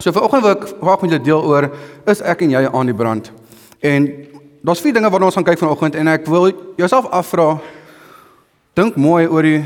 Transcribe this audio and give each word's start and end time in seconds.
So 0.00 0.12
vanoggend 0.16 0.42
wil 0.42 0.54
ek 0.54 0.62
graag 0.80 1.02
met 1.02 1.10
julle 1.12 1.24
deel 1.24 1.42
oor 1.44 1.66
is 2.08 2.22
ek 2.24 2.40
en 2.46 2.52
jy 2.54 2.60
aan 2.64 2.88
die 2.88 2.96
brand. 2.96 3.26
En 3.84 4.06
daar's 4.64 4.80
vier 4.80 4.94
dinge 4.96 5.10
waarna 5.12 5.28
ons 5.28 5.36
gaan 5.36 5.44
kyk 5.44 5.60
vanoggend 5.60 5.98
en 6.00 6.08
ek 6.08 6.28
wil 6.32 6.46
jouself 6.80 7.10
afvra 7.12 7.58
dink 8.80 8.96
mooi 8.96 9.26
oor 9.28 9.44
die 9.44 9.58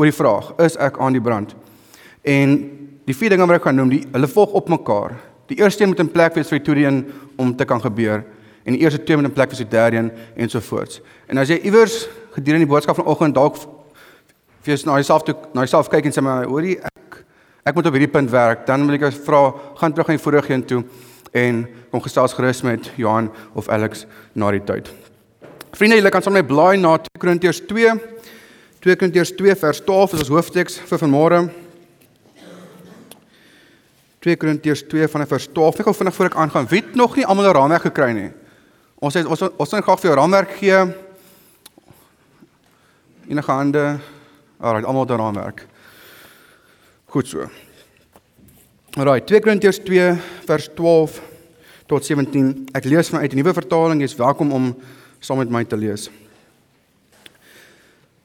oor 0.00 0.08
die 0.08 0.16
vraag, 0.16 0.54
is 0.64 0.78
ek 0.80 0.96
aan 0.96 1.12
die 1.12 1.20
brand? 1.20 1.52
En 2.24 2.54
die 3.04 3.16
vier 3.16 3.34
dinge 3.34 3.44
wat 3.44 3.58
ek 3.58 3.66
gaan 3.68 3.76
noem, 3.76 3.90
die 3.92 4.00
hulle 4.14 4.30
volg 4.32 4.54
op 4.56 4.70
mekaar. 4.72 5.18
Die 5.52 5.58
eerste 5.60 5.84
een 5.84 5.92
moet 5.92 6.00
in 6.00 6.08
plek 6.14 6.38
wees 6.38 6.48
vir 6.48 6.62
die 6.62 6.64
tweede 6.70 6.86
een 6.88 7.02
om 7.36 7.52
te 7.52 7.68
kan 7.68 7.82
gebeur 7.82 8.24
en 8.64 8.76
die 8.76 8.80
eerste 8.86 9.02
twee 9.04 9.18
moet 9.18 9.28
in 9.28 9.36
plek 9.36 9.52
wees 9.52 9.60
vir 9.60 9.68
die 9.68 9.76
derde 9.76 10.00
een 10.00 10.10
en 10.46 10.54
so 10.54 10.64
voort. 10.64 10.96
En 11.28 11.42
as 11.42 11.52
jy 11.52 11.60
iewers 11.60 12.06
gedurende 12.38 12.64
die 12.64 12.72
boodskap 12.72 12.96
vanoggend 12.96 13.36
dalk 13.36 13.60
vir 14.64 14.78
jouself 14.78 15.28
toe 15.28 15.36
na 15.52 15.66
jouself 15.66 15.92
kyk 15.92 16.08
en 16.08 16.16
sê 16.16 16.24
maar 16.24 16.48
hoorie 16.48 16.78
ek 16.80 17.21
moet 17.74 17.86
op 17.86 17.94
hierdie 17.94 18.10
punt 18.10 18.30
werk, 18.30 18.66
dan 18.66 18.86
wil 18.86 18.96
ek 18.96 19.04
jou 19.06 19.12
vra, 19.22 19.40
gaan 19.78 19.92
terug 19.94 20.08
aan 20.08 20.16
die 20.18 20.22
vorige 20.22 20.52
een 20.52 20.64
toe 20.66 20.82
en 21.32 21.62
kom 21.92 22.02
gesels 22.02 22.34
gerus 22.34 22.62
met 22.66 22.90
Johan 22.98 23.30
of 23.54 23.68
Alex 23.68 24.06
na 24.34 24.50
die 24.50 24.64
tyd. 24.66 24.90
Vriende, 25.72 25.96
julle 25.96 26.10
kan 26.12 26.24
saam 26.24 26.34
met 26.36 26.44
my 26.44 26.50
blaai 26.50 26.76
na 26.80 26.96
2 26.98 27.20
Korintiërs 27.22 27.62
2. 27.70 27.94
2 28.82 28.96
Korintiërs 28.98 29.32
2 29.38 29.54
vers 29.62 29.80
12 29.86 30.16
is 30.16 30.24
ons 30.24 30.32
hoofteks 30.34 30.80
vir 30.90 31.00
vanmôre. 31.00 31.38
2 34.26 34.36
Korintiërs 34.42 34.84
2 34.90 35.08
vanaf 35.14 35.32
vers 35.32 35.48
12. 35.54 35.80
Ek 35.80 35.88
gou 35.88 35.96
vinnig 35.96 36.18
voor 36.18 36.30
ek 36.32 36.38
aangaan. 36.44 36.68
Wie 36.70 36.82
het 36.82 36.98
nog 36.98 37.16
nie 37.16 37.26
almal 37.26 37.48
'n 37.48 37.56
raamwerk 37.56 37.86
gekry 37.88 38.12
nie? 38.12 38.30
Ons 39.00 39.14
het 39.14 39.26
ons 39.26 39.42
ons 39.42 39.70
gaan 39.70 39.82
graag 39.82 40.00
vir 40.00 40.10
jou 40.10 40.18
raamwerk 40.18 40.50
gee. 40.58 40.78
Enige 43.28 43.52
hande? 43.52 43.98
Alraai, 44.60 44.84
almal 44.84 45.06
'n 45.06 45.18
raamwerk. 45.18 45.66
Goed 47.12 47.28
so. 47.28 47.44
Alraai, 48.96 49.20
2 49.28 49.42
Korintiërs 49.44 49.82
2 49.84 50.04
vers 50.48 50.68
12 50.72 51.18
tot 51.90 52.06
17. 52.08 52.46
Ek 52.72 52.88
lees 52.88 53.10
vanuit 53.12 53.34
die 53.34 53.36
nuwe 53.36 53.52
vertaling. 53.52 54.00
Jy's 54.00 54.14
welkom 54.16 54.54
om 54.56 54.70
saam 55.20 55.42
met 55.42 55.52
my 55.52 55.60
te 55.68 55.76
lees. 55.76 56.06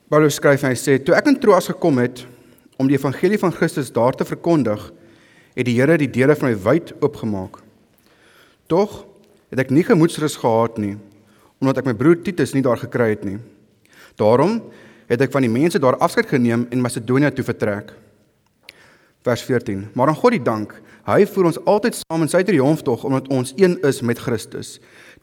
Paulus 0.08 0.40
skryf 0.40 0.64
en 0.64 0.72
hy 0.72 0.80
sê: 0.80 0.96
"Toe 1.04 1.18
ek 1.20 1.28
in 1.28 1.36
Troas 1.36 1.68
gekom 1.68 2.00
het 2.00 2.24
om 2.80 2.88
die 2.88 2.96
evangelie 2.96 3.42
van 3.44 3.52
Christus 3.52 3.92
daar 3.92 4.16
te 4.16 4.24
verkondig, 4.24 4.88
het 5.52 5.68
die 5.68 5.76
Here 5.76 6.00
die 6.00 6.08
deure 6.08 6.40
vir 6.40 6.54
my 6.54 6.56
wyd 6.56 6.96
oopgemaak. 7.02 7.60
Tog 8.72 9.04
het 9.52 9.68
ek 9.68 9.70
nie 9.70 9.84
gemoedsrus 9.84 10.40
gehad 10.40 10.80
nie, 10.80 10.96
omdat 11.60 11.84
ek 11.84 11.92
my 11.92 11.94
broer 11.94 12.24
Titus 12.24 12.56
nie 12.56 12.64
daar 12.64 12.80
gekry 12.80 13.10
het 13.10 13.26
nie. 13.26 13.40
Daarom 14.16 14.62
het 15.12 15.20
ek 15.20 15.32
van 15.36 15.44
die 15.44 15.52
mense 15.52 15.78
daar 15.78 16.00
afskeid 16.00 16.32
geneem 16.32 16.70
en 16.72 16.80
Macedonië 16.80 17.36
toe 17.36 17.44
vertrek." 17.44 18.07
Vers 19.28 19.44
14. 19.44 19.88
Maar 19.94 20.12
aan 20.12 20.22
God 20.22 20.36
die 20.38 20.44
dank, 20.44 20.76
hy 21.08 21.26
voer 21.28 21.50
ons 21.52 21.60
altyd 21.68 22.00
saam 22.00 22.24
in 22.24 22.32
sy 22.32 22.44
triomftog 22.48 23.04
omdat 23.08 23.28
ons 23.34 23.54
een 23.60 23.78
is 23.88 24.02
met 24.06 24.22
Christus. 24.24 24.78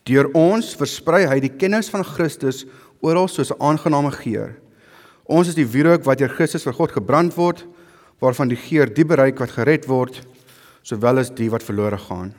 Deur 0.08 0.28
ons 0.36 0.74
versprei 0.76 1.24
hy 1.30 1.38
die 1.40 1.52
kennis 1.52 1.88
van 1.92 2.04
Christus 2.04 2.64
oral 3.04 3.28
soos 3.28 3.52
'n 3.52 3.60
aangename 3.60 4.12
geur. 4.12 4.56
Ons 5.24 5.48
is 5.48 5.54
die 5.54 5.66
wierook 5.66 6.04
wat 6.04 6.18
deur 6.18 6.28
Christus 6.28 6.64
vir 6.64 6.76
God 6.76 6.92
gebrand 6.92 7.36
word, 7.36 7.64
waarvan 8.20 8.48
die 8.48 8.60
geur 8.60 8.86
die 8.86 9.04
bereik 9.04 9.38
wat 9.38 9.50
gered 9.50 9.86
word, 9.88 10.20
sowel 10.82 11.18
as 11.18 11.30
die 11.30 11.50
wat 11.50 11.62
verlore 11.62 11.98
gaan. 11.98 12.34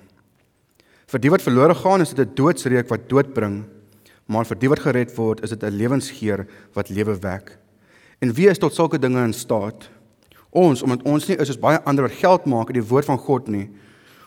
Vir 1.08 1.20
die 1.20 1.30
wat 1.30 1.42
verlore 1.42 1.76
gaan 1.76 2.02
is 2.02 2.14
dit 2.14 2.28
'n 2.28 2.36
doodsreuk 2.36 2.90
wat 2.90 3.10
dood 3.10 3.34
bring, 3.34 3.66
maar 4.28 4.46
vir 4.46 4.58
die 4.58 4.70
wat 4.70 4.80
gered 4.80 5.18
word 5.18 5.44
is 5.44 5.50
dit 5.50 5.64
'n 5.64 5.78
lewensgeur 5.78 6.48
wat 6.74 6.90
lewe 6.90 7.16
wek. 7.22 7.58
En 8.22 8.34
wie 8.34 8.50
is 8.50 8.58
tot 8.58 8.74
sulke 8.74 9.00
dinge 9.00 9.24
in 9.24 9.34
staat? 9.34 9.90
Ons, 10.56 10.84
omdat 10.86 11.04
ons 11.04 11.28
nie 11.28 11.36
is 11.36 11.50
soos 11.52 11.60
baie 11.60 11.82
ander 11.84 12.08
wat 12.08 12.16
geld 12.16 12.46
maak 12.48 12.72
uit 12.72 12.80
die 12.80 12.88
woord 12.88 13.10
van 13.10 13.20
God 13.20 13.50
nie. 13.52 13.66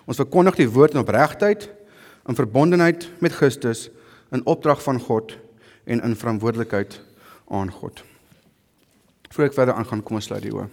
Ons 0.08 0.20
verkondig 0.20 0.58
die 0.60 0.68
woord 0.68 0.96
in 0.96 1.00
opregtheid, 1.00 1.68
in 2.28 2.36
verbondenheid 2.36 3.06
met 3.24 3.32
Christus, 3.32 3.86
in 4.32 4.44
opdrag 4.44 4.82
van 4.84 5.00
God 5.00 5.38
en 5.88 6.02
in 6.04 6.16
verantwoordelikheid 6.16 6.98
aan 7.48 7.72
God. 7.72 8.02
Voordat 9.32 9.52
ek 9.52 9.56
verder 9.56 9.78
aangaan, 9.80 10.02
kom 10.04 10.20
ons 10.20 10.28
sluit 10.28 10.44
die 10.44 10.52
oë. 10.52 10.66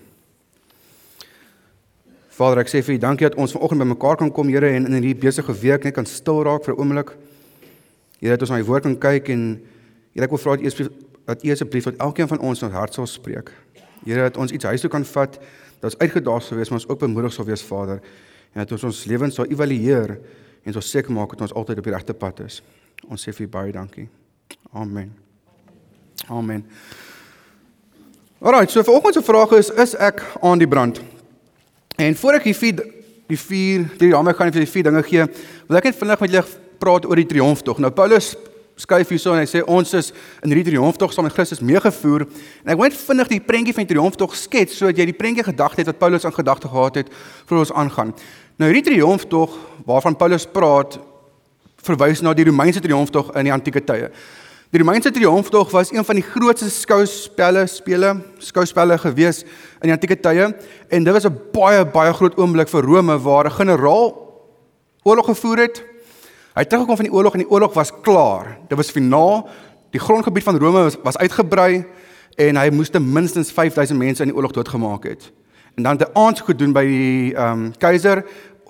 Vader, 2.35 2.65
ek 2.65 2.71
sê 2.71 2.81
vir 2.83 2.97
U 2.97 2.99
dankie 2.99 3.29
dat 3.29 3.37
ons 3.39 3.55
vanoggend 3.55 3.79
bymekaar 3.85 4.19
kan 4.19 4.31
kom, 4.35 4.51
Here, 4.51 4.67
en 4.75 4.89
in 4.89 4.97
hierdie 4.97 5.15
besige 5.15 5.55
week 5.55 5.87
net 5.87 5.95
kan 5.95 6.07
stil 6.07 6.43
raak 6.43 6.65
vir 6.67 6.75
'n 6.75 6.79
oomblik. 6.79 7.15
Here, 8.19 8.35
dat 8.35 8.41
ons 8.43 8.51
na 8.51 8.59
U 8.59 8.67
woord 8.67 8.83
kan 8.83 8.97
kyk 8.99 9.29
en 9.29 9.61
Here, 10.11 10.25
ek 10.25 10.35
wil 10.35 10.43
vra 10.43 10.55
dat 10.57 10.79
U 10.79 10.89
dat 11.25 11.43
U 11.43 11.51
asseblief 11.51 11.83
tot 11.83 11.97
elkeen 11.97 12.27
van 12.27 12.39
ons 12.39 12.61
in 12.61 12.67
ons 12.67 12.77
hart 12.77 12.93
sal 12.93 13.07
spreek. 13.07 13.51
Here 14.05 14.27
dat 14.27 14.37
ons 14.37 14.53
iets 14.53 14.67
huis 14.69 14.83
toe 14.85 14.91
kan 14.93 15.05
vat, 15.09 15.39
dat 15.81 15.89
ons 15.89 15.97
uitgedaag 15.99 16.43
sal 16.45 16.59
wees, 16.59 16.69
maar 16.69 16.79
ons 16.79 16.89
ook 16.89 17.01
bemoedig 17.01 17.33
sal 17.33 17.47
wees, 17.47 17.63
Vader, 17.65 18.01
en 18.53 18.61
dat 18.61 18.71
ons 18.77 18.85
ons 18.91 19.03
lewens 19.09 19.35
sal 19.35 19.49
evalueer 19.51 20.15
en 20.65 20.77
sal 20.77 20.85
seker 20.85 21.13
maak 21.13 21.33
dat 21.35 21.47
ons 21.47 21.55
altyd 21.57 21.81
op 21.81 21.89
die 21.89 21.93
regte 21.93 22.13
pad 22.17 22.39
is. 22.45 22.61
Ons 23.09 23.25
sê 23.25 23.33
vir 23.35 23.49
baie 23.51 23.73
dankie. 23.73 24.07
Amen. 24.73 25.11
Amen. 26.29 26.63
Alraai, 28.45 28.67
so 28.69 28.83
vanoggend 28.83 29.17
se 29.17 29.23
vraag 29.25 29.51
is 29.57 29.69
is 29.69 29.95
ek 29.97 30.21
aan 30.41 30.61
die 30.61 30.69
brand? 30.69 31.01
En 31.97 32.15
voor 32.15 32.37
ek 32.39 32.49
die 32.49 32.55
vier 32.57 32.81
die 33.25 33.39
vier 33.39 33.85
die 33.97 34.11
jammer 34.11 34.35
gaan 34.37 34.51
vir 34.53 34.65
die 34.65 34.69
vier 34.69 34.85
dinge 34.85 35.01
gee, 35.07 35.25
wil 35.65 35.79
ek 35.79 35.89
net 35.89 35.97
vinnig 35.97 36.21
met 36.21 36.33
julle 36.33 36.61
praat 36.81 37.07
oor 37.09 37.17
die 37.17 37.29
triomftog. 37.29 37.79
Nou 37.81 37.89
Paulus 37.95 38.35
skuif 38.75 39.09
hierso 39.13 39.31
en 39.31 39.39
hy 39.39 39.47
sê 39.47 39.61
ons 39.63 39.93
is 39.95 40.11
in 40.43 40.51
hierdie 40.51 40.73
triomftog 40.73 41.13
saam 41.15 41.27
met 41.27 41.35
Christus 41.35 41.63
meegevoer. 41.63 42.25
En 42.65 42.73
ek 42.73 42.79
wil 42.79 42.89
net 42.89 42.97
vinnig 42.99 43.31
die 43.31 43.41
prentjie 43.43 43.75
van 43.75 43.85
die 43.85 43.93
triomftog 43.93 44.35
skets 44.35 44.75
sodat 44.75 44.99
jy 44.99 45.07
die 45.11 45.17
prentjie 45.17 45.45
gedagte 45.47 45.81
het 45.81 45.91
wat 45.93 46.01
Paulus 46.01 46.27
aan 46.27 46.35
gedagte 46.35 46.71
gehad 46.71 46.99
het 46.99 47.11
voor 47.47 47.63
ons 47.63 47.71
aangaan. 47.71 48.11
Nou 48.59 48.71
hierdie 48.71 48.91
triomftog 48.91 49.55
waarvan 49.87 50.17
Paulus 50.19 50.47
praat 50.47 50.99
verwys 51.85 52.23
na 52.25 52.33
die 52.35 52.47
Romeinse 52.49 52.83
triomftog 52.83 53.31
in 53.35 53.47
die 53.47 53.55
antieke 53.55 53.83
tye. 53.85 54.11
Die 54.73 54.81
Romeinse 54.81 55.11
triomftog 55.13 55.71
was 55.71 55.93
een 55.93 56.03
van 56.03 56.19
die 56.19 56.25
grootste 56.25 56.67
skouspelle 56.73 57.63
spele, 57.71 58.15
skouspelle 58.43 58.97
gewees 58.99 59.45
in 59.79 59.87
die 59.87 59.95
antieke 59.95 60.19
tye 60.19 60.49
en 60.51 61.03
dit 61.03 61.13
was 61.13 61.25
'n 61.25 61.39
baie 61.53 61.85
baie 61.85 62.13
groot 62.13 62.35
oomblik 62.37 62.67
vir 62.67 62.83
Rome 62.83 63.19
waar 63.23 63.45
'n 63.45 63.59
generaal 63.61 64.11
oorlog 65.03 65.25
gevoer 65.25 65.57
het 65.57 65.94
Hy 66.55 66.63
het 66.63 66.69
teruggekom 66.71 66.95
van 66.95 67.07
die 67.09 67.13
oorlog 67.13 67.33
en 67.35 67.41
die 67.43 67.49
oorlog 67.51 67.73
was 67.75 67.89
klaar. 68.01 68.53
Dit 68.69 68.77
was 68.79 68.91
finaal. 68.95 69.41
Die 69.91 69.99
grondgebied 69.99 70.43
van 70.43 70.57
Rome 70.57 70.85
was, 70.85 70.95
was 71.03 71.17
uitgebrei 71.17 71.83
en 72.39 72.55
hy 72.55 72.69
moes 72.71 72.91
ten 72.91 73.03
minste 73.03 73.43
5000 73.43 73.99
mense 73.99 74.23
in 74.23 74.31
die 74.31 74.35
oorlog 74.35 74.53
doodgemaak 74.55 75.03
het. 75.03 75.25
En 75.75 75.83
dan 75.83 75.97
het 75.97 76.05
hy 76.07 76.21
aansoek 76.21 76.53
gedoen 76.53 76.71
by 76.75 76.83
die 76.87 77.33
ehm 77.33 77.65
um, 77.65 77.65
keiser 77.75 78.23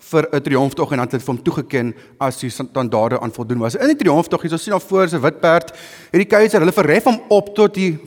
vir 0.09 0.27
'n 0.31 0.41
triomftog 0.41 0.91
en 0.91 0.97
dan 0.97 1.09
het 1.11 1.21
vir 1.21 1.33
hom 1.33 1.43
toegeken 1.43 1.93
as 2.17 2.39
die 2.41 2.49
standaarde 2.49 3.19
aan 3.19 3.33
voldoen 3.33 3.61
was. 3.61 3.75
In 3.75 3.93
die 3.93 4.01
triomftog, 4.01 4.41
jy 4.41 4.49
sal 4.49 4.57
sien 4.57 4.73
daar 4.73 4.81
voor 4.81 5.07
se 5.07 5.19
wit 5.19 5.39
perd, 5.39 5.69
het 6.11 6.21
die 6.21 6.25
keiser 6.25 6.59
hulle 6.59 6.73
verhef 6.73 7.03
hom 7.03 7.21
op 7.27 7.55
tot 7.55 7.73
die 7.73 7.99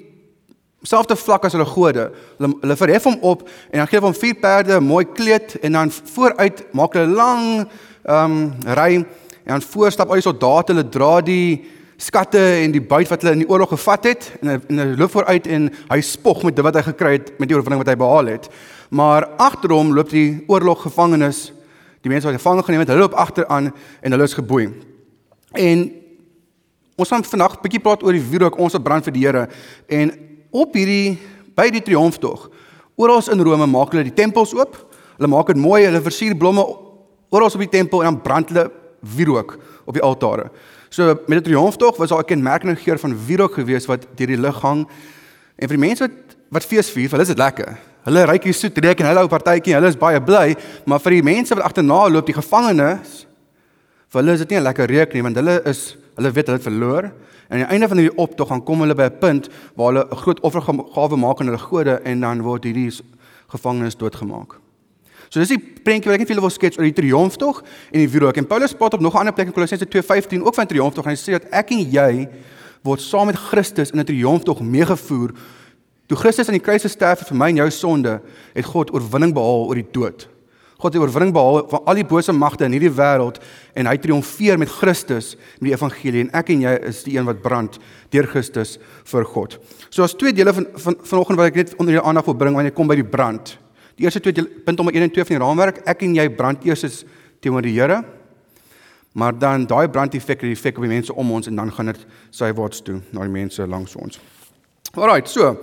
selfde 0.83 1.17
vlak 1.17 1.45
as 1.45 1.53
hulle 1.53 1.67
gode. 1.67 2.11
Hulle 2.39 2.55
hulle 2.61 2.77
verhef 2.77 3.05
hom 3.05 3.19
op 3.21 3.49
en 3.71 3.79
dan 3.79 3.87
gee 3.87 3.99
hulle 3.99 4.11
hom 4.11 4.21
vier 4.21 4.35
perde, 4.35 4.81
mooi 4.81 5.05
kleed 5.05 5.55
en 5.63 5.73
dan 5.73 5.91
vooruit 5.91 6.67
maak 6.73 6.99
hulle 6.99 7.15
lang 7.15 7.69
ehm 8.03 8.25
um, 8.25 8.53
ry 8.75 9.07
En 9.49 9.57
dan 9.57 9.63
voorstap 9.63 10.11
al 10.11 10.21
die 10.21 10.27
soldate, 10.27 10.75
hulle 10.75 10.85
dra 10.93 11.23
die 11.25 11.65
skatte 11.99 12.41
en 12.61 12.73
die 12.75 12.83
buit 12.85 13.09
wat 13.09 13.23
hulle 13.25 13.33
in 13.33 13.41
die 13.47 13.49
oorlog 13.49 13.71
gevat 13.73 14.05
het 14.11 14.27
en 14.43 14.51
en 14.59 14.81
hy 14.83 14.87
loop 15.01 15.15
vooruit 15.15 15.47
en 15.51 15.71
hy 15.89 15.99
spog 16.05 16.43
met 16.45 16.59
wat 16.67 16.77
hy 16.77 16.83
gekry 16.91 17.13
het 17.17 17.31
met 17.41 17.49
die 17.49 17.57
oorwinning 17.57 17.81
wat 17.81 17.89
hy 17.89 17.97
behaal 17.97 18.29
het. 18.29 18.51
Maar 18.93 19.25
agter 19.41 19.73
hom 19.73 19.95
loop 19.97 20.13
die 20.13 20.43
oorloggevangenes, 20.53 21.41
die 22.05 22.13
mense 22.13 22.29
wat 22.29 22.37
gevange 22.37 22.67
geneem 22.67 22.85
het, 22.85 22.93
hulle 22.93 23.07
loop 23.07 23.17
agteraan 23.17 23.71
en 23.73 24.17
hulle 24.17 24.27
is 24.29 24.37
geboei. 24.37 24.67
En 25.57 25.87
ons 27.01 27.09
gaan 27.09 27.25
vandag 27.25 27.57
'n 27.57 27.63
bietjie 27.63 27.81
praat 27.81 28.05
oor 28.05 28.13
die 28.13 28.29
vuur 28.31 28.45
ook 28.45 28.59
ons 28.59 28.77
wat 28.77 28.85
brand 28.85 29.05
vir 29.05 29.13
die 29.13 29.25
Here 29.25 29.49
en 29.89 30.13
op 30.53 30.75
hierdie 30.75 31.17
by 31.57 31.71
die 31.71 31.83
triomftog. 31.83 32.51
Oral 32.97 33.23
in 33.33 33.41
Rome 33.41 33.67
maak 33.67 33.93
hulle 33.93 34.05
die 34.05 34.23
tempels 34.23 34.53
oop. 34.53 34.77
Hulle 35.17 35.29
maak 35.29 35.47
dit 35.47 35.57
mooi, 35.57 35.87
hulle 35.87 36.03
versier 36.03 36.37
blomme 36.37 36.67
oral 37.31 37.49
op 37.49 37.61
die 37.61 37.69
tempel 37.69 38.03
en 38.03 38.13
dan 38.13 38.23
brand 38.23 38.49
hulle 38.49 38.71
wierook 39.01 39.59
op 39.85 39.95
die 39.95 40.03
altare. 40.03 40.51
So 40.89 41.15
met 41.27 41.45
die 41.45 41.53
triomftog 41.53 41.97
was 41.97 42.09
daar 42.09 42.23
'n 42.23 42.25
kenmerkende 42.25 42.77
geur 42.77 42.99
van 42.99 43.17
wierook 43.27 43.55
gewees 43.55 43.87
wat 43.87 44.07
deur 44.17 44.27
die 44.27 44.41
lug 44.41 44.61
hang. 44.61 44.89
En 45.57 45.69
vir 45.69 45.77
die 45.77 45.87
mense 45.87 46.01
wat 46.07 46.29
wat 46.51 46.65
fees 46.65 46.91
vier, 46.91 47.11
hulle 47.11 47.23
is 47.23 47.29
dit 47.29 47.39
lekker. 47.39 47.77
Hulle 48.09 48.25
ry 48.25 48.39
hier 48.43 48.55
soet 48.55 48.79
reuk 48.79 49.01
en 49.01 49.07
hulle 49.07 49.19
hou 49.19 49.29
partytjie, 49.29 49.75
hulle 49.77 49.91
is 49.93 49.99
baie 50.01 50.21
bly, 50.21 50.57
maar 50.89 51.01
vir 51.05 51.19
die 51.19 51.23
mense 51.23 51.55
wat 51.55 51.65
agterna 51.65 52.09
loop, 52.09 52.27
die 52.27 52.37
gevangenes, 52.37 53.27
vir 54.09 54.23
hulle 54.23 54.33
is 54.33 54.39
dit 54.39 54.51
nie 54.51 54.59
'n 54.59 54.63
lekker 54.63 54.89
reuk 54.89 55.15
nie 55.15 55.23
want 55.23 55.37
hulle 55.37 55.63
is 55.67 55.97
hulle 56.17 56.33
weet 56.33 56.47
hulle 56.47 56.59
het 56.59 56.67
verloor. 56.67 57.13
En 57.49 57.61
aan 57.61 57.65
die 57.65 57.73
einde 57.73 57.89
van 57.89 57.99
hierdie 57.99 58.19
optog 58.19 58.49
gaan 58.49 58.65
kom 58.65 58.81
hulle 58.81 58.95
by 58.95 59.05
'n 59.05 59.19
punt 59.19 59.49
waar 59.77 59.93
hulle 59.93 60.07
'n 60.11 60.17
groot 60.17 60.41
offergawe 60.41 61.17
maak 61.17 61.41
aan 61.41 61.47
hulle 61.47 61.59
gode 61.59 62.01
en 62.05 62.21
dan 62.21 62.43
word 62.43 62.65
hierdie 62.65 62.93
gevangenes 63.49 63.97
doodgemaak. 63.97 64.68
So 65.29 65.41
dis 65.41 65.53
die 65.53 65.61
prentjie 65.61 66.09
wat 66.09 66.17
ek 66.17 66.25
net 66.25 66.31
vir 66.31 66.37
julle 66.37 66.47
wil 66.47 66.55
skets 66.55 66.79
oor 66.79 66.89
die 66.89 66.97
triomftog 66.97 67.61
en 67.93 68.01
die 68.01 68.09
wierook. 68.09 68.39
En 68.41 68.49
Paulus 68.49 68.75
praat 68.77 68.95
op 68.97 69.01
nog 69.05 69.15
'n 69.15 69.19
ander 69.19 69.35
plek 69.35 69.49
in 69.49 69.53
Kolossense 69.53 69.87
2:15 69.87 70.43
ook 70.45 70.55
van 70.55 70.67
triomftog 70.67 71.05
en 71.05 71.11
hy 71.11 71.17
sê 71.17 71.33
dat 71.33 71.45
ek 71.53 71.71
en 71.71 71.91
jy 71.91 72.29
word 72.83 73.01
saam 73.01 73.27
met 73.27 73.37
Christus 73.37 73.91
in 73.91 74.01
'n 74.01 74.05
triomftog 74.05 74.61
meegevoer. 74.61 75.33
Toe 76.07 76.17
Christus 76.17 76.49
aan 76.49 76.57
die 76.57 76.65
kruis 76.65 76.83
gesterf 76.83 77.19
het 77.19 77.29
vir 77.29 77.37
my 77.37 77.49
en 77.49 77.57
jou 77.57 77.71
sonde, 77.71 78.21
het 78.55 78.65
God 78.65 78.93
oorwinning 78.95 79.35
behaal 79.35 79.69
oor 79.69 79.75
die 79.75 79.91
dood. 79.93 80.29
God 80.79 80.95
het 80.95 81.03
oorwinning 81.03 81.33
behaal 81.35 81.67
van 81.69 81.81
al 81.85 81.95
die 81.95 82.07
bose 82.07 82.33
magte 82.33 82.65
in 82.65 82.73
hierdie 82.73 82.93
wêreld 82.95 83.41
en 83.75 83.87
hy 83.87 83.97
triomfeer 83.99 84.59
met 84.59 84.71
Christus 84.71 85.33
met 85.59 85.71
die 85.71 85.75
evangelie 85.75 86.21
en 86.21 86.31
ek 86.39 86.53
en 86.55 86.61
jy 86.61 86.75
is 86.87 87.03
die 87.03 87.17
een 87.19 87.27
wat 87.27 87.43
brand 87.43 87.81
deur 88.15 88.29
Christus 88.31 88.79
vir 89.05 89.25
God. 89.25 89.59
So 89.91 90.07
as 90.07 90.15
twee 90.15 90.33
dele 90.33 90.55
van 90.55 90.67
van 90.79 90.95
vanoggend 91.03 91.39
wat 91.39 91.51
ek 91.51 91.55
net 91.55 91.75
onder 91.79 91.97
julle 91.97 92.07
aandag 92.07 92.25
wil 92.31 92.35
bring 92.35 92.55
wanneer 92.55 92.71
jy 92.71 92.77
kom 92.77 92.87
by 92.87 92.95
die 92.95 93.11
brand. 93.17 93.59
Die 93.99 94.07
eerste 94.07 94.21
twee 94.23 94.47
punt 94.65 94.79
om 94.81 94.89
1 94.89 95.03
en 95.03 95.11
2 95.11 95.25
van 95.27 95.35
die 95.35 95.43
raamwerk, 95.43 95.81
ek 95.91 96.05
en 96.07 96.15
jy 96.15 96.29
brand 96.31 96.63
eers 96.67 96.85
is 96.87 97.01
teenoor 97.43 97.67
die 97.67 97.75
Here. 97.75 98.05
Maar 99.19 99.35
dan 99.35 99.65
daai 99.67 99.89
brandeffek 99.91 100.45
het 100.45 100.47
die 100.47 100.55
effek 100.55 100.77
op 100.79 100.85
die 100.87 100.93
mense 100.93 101.15
om 101.15 101.33
ons 101.35 101.49
en 101.51 101.57
dan 101.59 101.73
gaan 101.75 101.91
dit 101.91 102.05
sywaarts 102.31 102.85
toe 102.87 103.01
na 103.11 103.27
die 103.27 103.35
mense 103.35 103.67
langs 103.67 103.97
ons. 103.99 104.21
Alrite, 104.95 105.33
so 105.33 105.57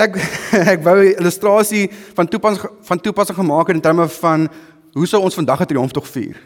ek 0.00 0.18
ek 0.74 0.84
wou 0.84 0.96
'n 1.00 1.16
illustrasie 1.22 1.88
van 2.16 2.28
toepassing 2.28 2.68
van 2.90 3.00
toepassing 3.00 3.38
gemaak 3.38 3.72
het 3.72 3.76
in 3.76 3.82
terme 3.82 4.08
van 4.20 4.48
hoe 4.92 5.06
sou 5.06 5.22
ons 5.22 5.34
vandag 5.34 5.60
'n 5.64 5.72
triomftog 5.72 6.08
vier. 6.08 6.36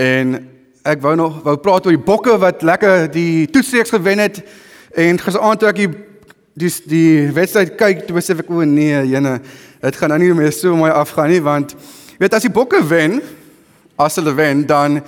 En 0.00 0.48
ek 0.82 1.02
wou 1.02 1.14
nog 1.16 1.42
wou 1.42 1.56
praat 1.56 1.86
oor 1.86 1.92
die 1.92 2.06
bokke 2.08 2.38
wat 2.38 2.62
lekker 2.62 3.10
die 3.10 3.50
toetsreeks 3.50 3.92
gewen 3.92 4.18
het 4.18 4.42
en 4.96 5.18
gisaand 5.18 5.60
toe 5.60 5.68
ek 5.68 5.76
die 5.76 5.92
die 6.54 6.70
die 6.86 7.30
wedstryd 7.32 7.76
kyk 7.80 8.06
toe 8.06 8.16
besef 8.16 8.42
ek 8.44 8.50
o 8.50 8.64
nee 8.64 9.06
jene 9.08 9.38
dit 9.82 9.96
gaan 9.96 10.12
nou 10.12 10.18
nie 10.18 10.34
meer 10.34 10.52
so 10.52 10.76
mooi 10.76 10.90
afgaan 10.90 11.30
nie 11.32 11.40
want 11.40 11.74
weet 12.18 12.34
as 12.34 12.42
die 12.42 12.52
bokke 12.52 12.82
wen 12.88 13.20
as 13.96 14.16
hulle 14.20 14.34
wen 14.36 14.66
dan 14.66 15.00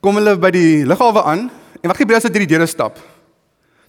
kom 0.00 0.20
hulle 0.20 0.36
by 0.36 0.50
die 0.50 0.84
lughawe 0.84 1.24
aan 1.24 1.50
en 1.80 1.90
wat 1.90 1.96
gebeur 1.96 2.16
as 2.16 2.26
hulle 2.28 2.36
deur 2.36 2.46
die 2.46 2.54
deure 2.56 2.70
stap 2.70 3.00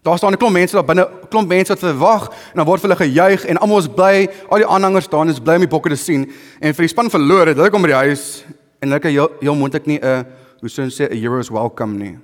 Daar 0.06 0.18
staan 0.18 0.33
'n 0.33 0.38
klomp 0.38 0.53
mense 0.53 0.75
daar 0.75 0.86
binne, 0.86 1.01
'n 1.01 1.27
klomp 1.30 1.47
mense 1.47 1.74
wat 1.74 1.80
verwag 1.80 2.30
en 2.30 2.56
dan 2.56 2.65
word 2.65 2.81
hulle 2.81 2.95
gejuig 2.95 3.45
en 3.45 3.57
almal 3.57 3.77
is 3.77 3.88
bly, 3.88 4.30
al 4.50 4.57
die 4.57 4.68
aanhangers 4.68 5.03
staan 5.03 5.30
is 5.30 5.39
bly 5.39 5.53
om 5.53 5.59
die 5.59 5.68
bokke 5.68 5.89
te 5.89 5.95
sien 5.95 6.31
en 6.59 6.74
vir 6.74 6.83
die 6.86 6.88
span 6.88 7.09
verloor 7.09 7.48
het, 7.48 7.57
hulle 7.57 7.69
kom 7.69 7.81
by 7.81 7.88
die 7.88 8.03
huis 8.06 8.45
en 8.80 8.89
hulle 8.89 9.00
kan 9.00 9.12
heel, 9.12 9.31
heel 9.41 9.56
moontlik 9.56 9.86
nie 9.86 10.00
'n 10.00 10.25
hoe 10.62 10.69
sou 10.69 10.86
ons 10.86 11.01
sê 11.01 11.09
'n 11.09 11.18
heroes 11.18 11.50
welcome 11.50 11.98
nie. 11.98 12.18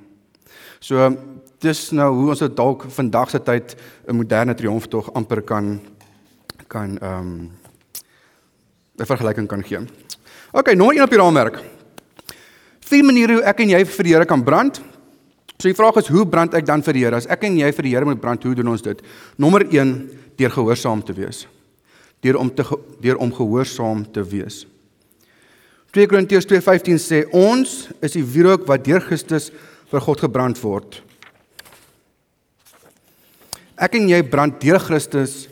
So 0.80 1.18
dis 1.62 1.82
nou 1.94 2.10
hoe 2.16 2.30
ons 2.34 2.42
dit 2.42 2.56
dalk 2.58 2.88
vandag 2.90 3.30
se 3.30 3.40
tyd 3.40 3.76
'n 4.08 4.16
moderne 4.16 4.56
triomftog 4.56 5.14
amper 5.14 5.42
kan 5.42 5.80
kan 6.68 6.98
ehm 6.98 7.20
um, 7.20 7.52
'n 9.00 9.06
vergelyking 9.06 9.48
kan 9.48 9.64
gee. 9.64 9.80
OK, 10.52 10.74
nommer 10.76 10.96
1 10.96 11.04
op 11.04 11.10
die 11.10 11.20
raamwerk. 11.20 11.60
Vier 12.80 13.04
maniere 13.04 13.34
hoe 13.34 13.44
ek 13.44 13.60
en 13.60 13.70
jy 13.70 13.86
vir 13.86 14.04
die 14.04 14.14
Here 14.14 14.26
kan 14.26 14.44
brand. 14.44 14.82
So 15.58 15.68
die 15.70 15.78
vraag 15.78 15.96
is 15.98 16.08
hoe 16.08 16.26
brand 16.26 16.54
ek 16.54 16.66
dan 16.66 16.84
vir 16.84 16.94
die 16.94 17.04
Here? 17.04 17.16
As 17.16 17.28
ek 17.28 17.44
en 17.44 17.58
jy 17.58 17.72
vir 17.72 17.84
die 17.84 17.94
Here 17.96 18.06
moet 18.06 18.22
brand, 18.22 18.44
hoe 18.44 18.56
doen 18.56 18.68
ons 18.68 18.82
dit? 18.82 19.02
Nommer 19.38 19.62
1 19.62 20.10
deur 20.38 20.50
gehoorsaam 20.50 21.04
te 21.04 21.14
wees. 21.14 21.48
Deur 22.22 22.38
om 22.38 22.50
te 22.50 22.64
deur 23.02 23.18
om 23.18 23.32
gehoorsaam 23.32 24.12
te 24.12 24.24
wees. 24.24 24.66
2 25.92 26.08
Korintiërs 26.08 26.46
2:15 26.46 27.00
sê 27.00 27.26
ons 27.32 27.90
is 28.02 28.12
die 28.12 28.24
wierook 28.24 28.68
wat 28.68 28.86
deur 28.86 29.02
Christus 29.02 29.52
vir 29.92 30.00
God 30.02 30.20
gebrand 30.20 30.60
word. 30.62 31.02
Ek 33.82 33.96
en 33.98 34.06
jy 34.12 34.22
brand 34.30 34.60
deur 34.62 34.78
Christus 34.80 35.48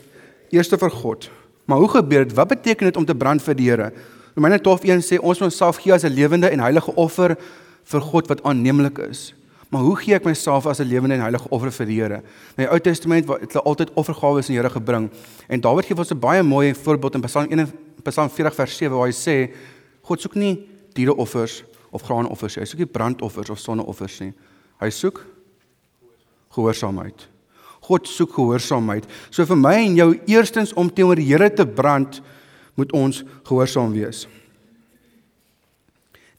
eerste 0.54 0.78
vir 0.78 0.92
God. 0.94 1.26
Maar 1.66 1.82
hoe 1.82 1.88
gebeur 1.96 2.24
dit? 2.24 2.34
Wat 2.38 2.48
beteken 2.48 2.86
dit 2.86 2.96
om 2.96 3.06
te 3.06 3.14
brand 3.14 3.42
vir 3.42 3.56
die 3.58 3.66
Here? 3.70 3.90
Romeine 4.36 4.60
12:1 4.62 5.02
sê 5.02 5.18
ons 5.18 5.38
moet 5.38 5.50
onsself 5.50 5.82
gee 5.82 5.92
as 5.92 6.04
'n 6.04 6.14
lewende 6.14 6.48
en 6.48 6.60
heilige 6.60 6.94
offer 6.94 7.36
vir 7.84 8.00
God 8.00 8.28
wat 8.28 8.42
aanneemlik 8.42 8.98
is. 8.98 9.34
Maar 9.70 9.82
hoe 9.82 9.96
gee 9.96 10.14
ek 10.14 10.24
myself 10.24 10.66
as 10.66 10.80
'n 10.80 10.86
lewende 10.86 11.14
en 11.14 11.20
heilige 11.20 11.48
offer 11.50 11.72
vir 11.72 11.86
die 11.86 12.00
Here? 12.00 12.22
In 12.56 12.64
die 12.64 12.68
Ou 12.70 12.78
Testament 12.78 13.28
het 13.28 13.52
hulle 13.52 13.64
altyd 13.64 13.90
offergawe 13.94 14.36
aan 14.36 14.46
die 14.46 14.56
Here 14.56 14.70
gebring. 14.70 15.10
En 15.48 15.60
Dawid 15.60 15.86
gee 15.86 15.96
ons 15.96 16.10
'n 16.10 16.18
baie 16.18 16.42
mooi 16.42 16.74
voorbeeld 16.74 17.14
in 17.14 17.20
Psalm 17.20 17.46
1 17.50 17.72
Psalm 18.02 18.30
40 18.30 18.54
vers 18.54 18.76
7 18.76 18.96
waar 18.96 19.06
hy 19.06 19.12
sê 19.12 19.54
God 20.02 20.20
soek 20.20 20.34
nie 20.34 20.68
diereoffers 20.94 21.64
of 21.90 22.02
graanoffers 22.02 22.56
nie. 22.56 22.62
Hy 22.62 22.66
soek 22.66 22.78
nie 22.78 22.86
brandoffers 22.86 23.50
of 23.50 23.58
sonneoffers 23.58 24.20
nie. 24.20 24.32
Hy 24.80 24.90
soek 24.90 25.26
gehoorsaamheid. 26.50 27.28
God 27.90 28.06
soek 28.06 28.36
gehoorsaamheid. 28.38 29.08
So 29.34 29.46
vir 29.48 29.58
my 29.58 29.74
en 29.82 29.96
jou 29.98 30.10
eerstens 30.30 30.74
om 30.78 30.90
teenoor 30.90 31.18
die 31.18 31.26
Here 31.26 31.50
te 31.50 31.66
brand, 31.66 32.20
moet 32.78 32.92
ons 32.96 33.24
gehoorsaam 33.48 33.90
wees. 33.92 34.26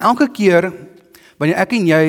Elke 0.01 0.29
keer 0.33 0.71
wanneer 1.37 1.59
ek 1.61 1.75
en 1.77 1.89
jy 1.89 2.05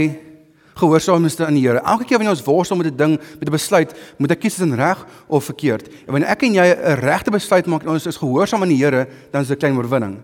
gehoorsaam 0.79 1.27
is 1.29 1.37
aan 1.43 1.59
die 1.59 1.65
Here. 1.67 1.83
Elke 1.83 2.07
keer 2.07 2.21
wanneer 2.21 2.37
ons 2.37 2.45
worstel 2.47 2.79
met 2.79 2.87
'n 2.87 2.97
ding, 2.97 3.19
met 3.41 3.49
'n 3.49 3.53
besluit, 3.53 3.91
moet 4.19 4.31
ek 4.31 4.41
kies 4.41 4.55
tussen 4.55 4.77
reg 4.77 5.07
of 5.27 5.45
verkeerd. 5.45 5.89
En 6.07 6.13
wanneer 6.13 6.31
ek 6.31 6.43
en 6.43 6.55
jy 6.55 6.67
'n 6.67 7.01
regte 7.01 7.31
besluit 7.31 7.67
maak 7.67 7.83
en 7.83 7.89
ons 7.89 8.07
is 8.07 8.17
gehoorsaam 8.17 8.63
aan 8.63 8.69
die 8.69 8.85
Here, 8.85 9.09
dan 9.31 9.43
is 9.43 9.49
dit 9.49 9.57
'n 9.57 9.61
klein 9.61 9.77
oorwinning. 9.77 10.23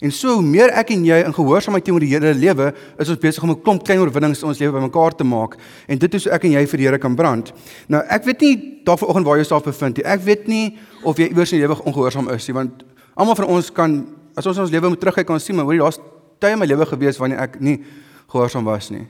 En 0.00 0.12
so 0.12 0.38
hoe 0.38 0.44
meer 0.44 0.70
ek 0.80 0.94
en 0.94 1.02
jy 1.04 1.18
in 1.26 1.34
gehoorsaamheid 1.36 1.84
teenoor 1.84 2.00
die 2.00 2.08
Here 2.14 2.32
lewe, 2.32 2.70
is 2.98 3.08
ons 3.12 3.20
besig 3.20 3.42
om 3.44 3.50
'n 3.50 3.62
klomp 3.62 3.84
klein 3.84 4.00
oorwinnings 4.00 4.40
in 4.42 4.48
ons 4.48 4.58
lewe 4.58 4.72
bymekaar 4.72 5.14
te 5.14 5.24
maak. 5.24 5.56
En 5.86 5.98
dit 5.98 6.14
is 6.14 6.24
hoe 6.24 6.32
ek 6.32 6.44
en 6.44 6.52
jy 6.52 6.66
vir 6.66 6.76
die 6.78 6.86
Here 6.86 6.98
kan 6.98 7.14
brand. 7.14 7.52
Nou, 7.88 8.02
ek 8.08 8.24
weet 8.24 8.40
nie 8.40 8.80
dalk 8.84 8.98
vanoggend 8.98 9.26
waar 9.26 9.36
jy 9.36 9.44
jouself 9.44 9.64
bevind 9.64 9.96
nie. 9.96 10.04
Ek 10.04 10.20
weet 10.20 10.46
nie 10.48 10.78
of 11.04 11.16
jy 11.18 11.28
iewers 11.28 11.52
in 11.52 11.60
die 11.60 11.66
lewe 11.66 11.84
ongehoorsaam 11.84 12.28
is 12.30 12.48
nie, 12.48 12.54
want 12.54 12.84
almal 13.14 13.34
van 13.34 13.46
ons 13.46 13.70
kan 13.70 14.06
as 14.36 14.46
ons 14.46 14.58
ons 14.58 14.70
lewe 14.70 14.88
moet 14.88 15.00
terugkyk 15.00 15.26
kan 15.26 15.40
sien 15.40 15.56
maar 15.56 15.64
hoorie 15.64 15.80
daar's 15.80 16.00
tye 16.40 16.52
in 16.52 16.58
my 16.58 16.66
lewe 16.66 16.86
gewees 16.86 17.18
wanneer 17.18 17.38
ek 17.38 17.60
nie 17.60 17.84
gehoorsaam 18.30 18.64
was 18.64 18.90
nie. 18.90 19.06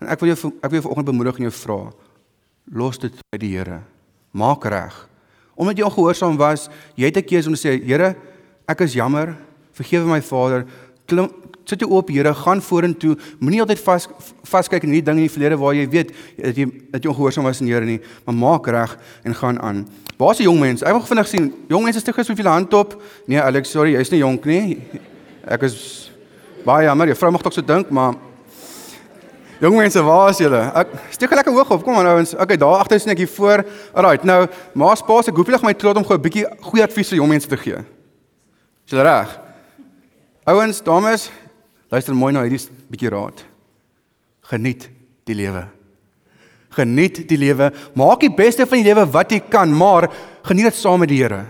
En 0.00 0.08
ek 0.08 0.20
wil 0.20 0.34
jou 0.34 0.52
ek 0.62 0.70
wil 0.70 0.80
jou 0.80 0.88
vanoggend 0.90 1.06
bemoedig 1.06 1.38
en 1.38 1.48
jou 1.48 1.54
vra. 1.64 1.90
Los 2.70 2.98
dit 2.98 3.12
by 3.32 3.38
die 3.38 3.56
Here. 3.56 3.82
Maak 4.32 4.64
reg. 4.64 5.08
Omdat 5.56 5.78
jy 5.78 5.84
ongehoorsaam 5.84 6.36
was, 6.36 6.68
jy 6.96 7.06
het 7.06 7.16
'n 7.16 7.24
keuse 7.24 7.48
om 7.48 7.54
te 7.54 7.60
sê, 7.60 7.82
Here, 7.82 8.14
ek 8.68 8.80
is 8.80 8.92
jammer. 8.92 9.47
Vergewe 9.78 10.08
my 10.10 10.20
Vader. 10.24 10.64
Klim, 11.08 11.30
sit 11.68 11.80
jou 11.84 11.90
op, 11.96 12.10
Here, 12.12 12.32
gaan 12.34 12.60
vorentoe. 12.64 13.14
Moenie 13.38 13.62
altyd 13.62 13.80
vas 13.84 14.08
vaskyk 14.48 14.84
in 14.86 14.94
hierdie 14.94 15.06
ding 15.06 15.20
in 15.20 15.26
die 15.28 15.32
verlede 15.32 15.58
waar 15.60 15.76
jy 15.76 15.86
weet 15.92 16.12
dat 16.36 16.56
jy 16.56 16.66
dat 16.92 17.04
jy 17.04 17.10
ongehoorsaam 17.12 17.46
was 17.48 17.60
aan 17.60 17.68
die 17.68 17.74
Here 17.76 17.86
nie, 17.86 17.98
maar 18.26 18.36
maak 18.36 18.68
reg 18.72 18.96
en 19.24 19.36
gaan 19.36 19.60
aan. 19.62 19.82
Waar 20.18 20.34
is 20.34 20.42
die 20.42 20.48
jong 20.48 20.58
mense? 20.60 20.84
Ek 20.84 20.96
wil 20.96 21.04
vinnig 21.06 21.28
sien. 21.30 21.50
Jong 21.70 21.84
mense, 21.86 22.02
gous 22.02 22.32
met 22.32 22.40
julle 22.40 22.54
hand 22.54 22.74
op. 22.74 22.96
Nee, 23.30 23.40
Alex, 23.40 23.70
sorry, 23.70 23.94
jy's 23.94 24.10
nie 24.10 24.22
jonk 24.24 24.48
nie. 24.48 24.78
Ek 25.46 25.68
is 25.68 25.76
baie 26.66 26.88
jammer. 26.88 27.12
Jou 27.12 27.20
vrou 27.20 27.30
mag 27.36 27.44
dalk 27.46 27.54
so 27.54 27.64
dink, 27.64 27.92
maar 27.94 28.16
Jong 29.58 29.74
mense, 29.74 30.02
waar 30.06 30.28
is 30.30 30.38
julle? 30.38 30.60
Ek 30.78 30.92
steek 31.10 31.32
lekker 31.34 31.50
hoog 31.50 31.72
op. 31.74 31.80
Kom 31.82 31.96
aan 31.98 32.06
ouens. 32.06 32.30
Okay, 32.38 32.54
daar 32.54 32.78
agter 32.78 33.00
sien 33.02 33.10
ek 33.10 33.24
hier 33.24 33.30
voor. 33.32 33.64
Alrite. 33.90 34.28
Nou, 34.28 34.44
Maas 34.78 35.02
Paas, 35.02 35.26
ek 35.26 35.34
hoef 35.34 35.50
nie 35.50 35.58
my 35.66 35.74
trots 35.74 35.98
om 35.98 36.06
gou 36.06 36.14
'n 36.14 36.22
bietjie 36.22 36.46
goeie 36.62 36.84
advies 36.86 37.10
vir 37.10 37.18
jong 37.18 37.28
mense 37.28 37.48
te 37.50 37.58
gee. 37.58 37.82
Is 38.86 38.94
jy 38.94 39.02
reg? 39.02 39.47
Ouens, 40.48 40.80
dames, 40.84 41.28
luister 41.92 42.16
mooi 42.16 42.32
na 42.32 42.46
hierdie 42.46 42.62
bietjie 42.88 43.12
raad. 43.12 43.42
Geniet 44.48 44.88
die 45.28 45.36
lewe. 45.36 45.66
Geniet 46.72 47.20
die 47.28 47.38
lewe. 47.40 47.68
Maak 47.98 48.24
die 48.24 48.32
beste 48.32 48.64
van 48.68 48.80
die 48.80 48.88
lewe 48.88 49.04
wat 49.12 49.34
jy 49.34 49.42
kan, 49.52 49.68
maar 49.68 50.08
geniet 50.48 50.70
dit 50.70 50.80
saam 50.80 51.02
met 51.04 51.12
die 51.12 51.20
Here. 51.20 51.44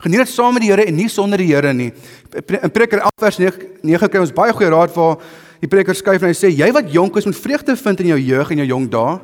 Geniet 0.00 0.22
dit 0.22 0.32
saam 0.32 0.54
met 0.54 0.62
die 0.62 0.70
Here 0.70 0.86
en 0.86 0.96
nie 0.96 1.10
sonder 1.10 1.42
die 1.42 1.50
Here 1.50 1.74
nie. 1.74 1.90
In 2.38 2.70
Preker 2.70 3.02
11 3.02 3.24
vers 3.26 3.40
9, 3.42 3.70
9 3.82 4.12
kry 4.12 4.22
ons 4.22 4.36
baie 4.36 4.54
goeie 4.54 4.70
raad 4.72 4.94
waar 4.94 5.18
Die 5.60 5.68
preker 5.68 5.96
skuif 5.96 6.22
en 6.24 6.30
hy 6.30 6.36
sê 6.36 6.48
jy 6.48 6.70
wat 6.72 6.88
jonk 6.92 7.18
is 7.20 7.26
moet 7.28 7.36
vreugde 7.36 7.74
vind 7.76 8.00
in 8.00 8.14
jou 8.14 8.20
jeug 8.30 8.52
en 8.52 8.62
jou 8.62 8.68
jong 8.70 8.86
dae. 8.92 9.18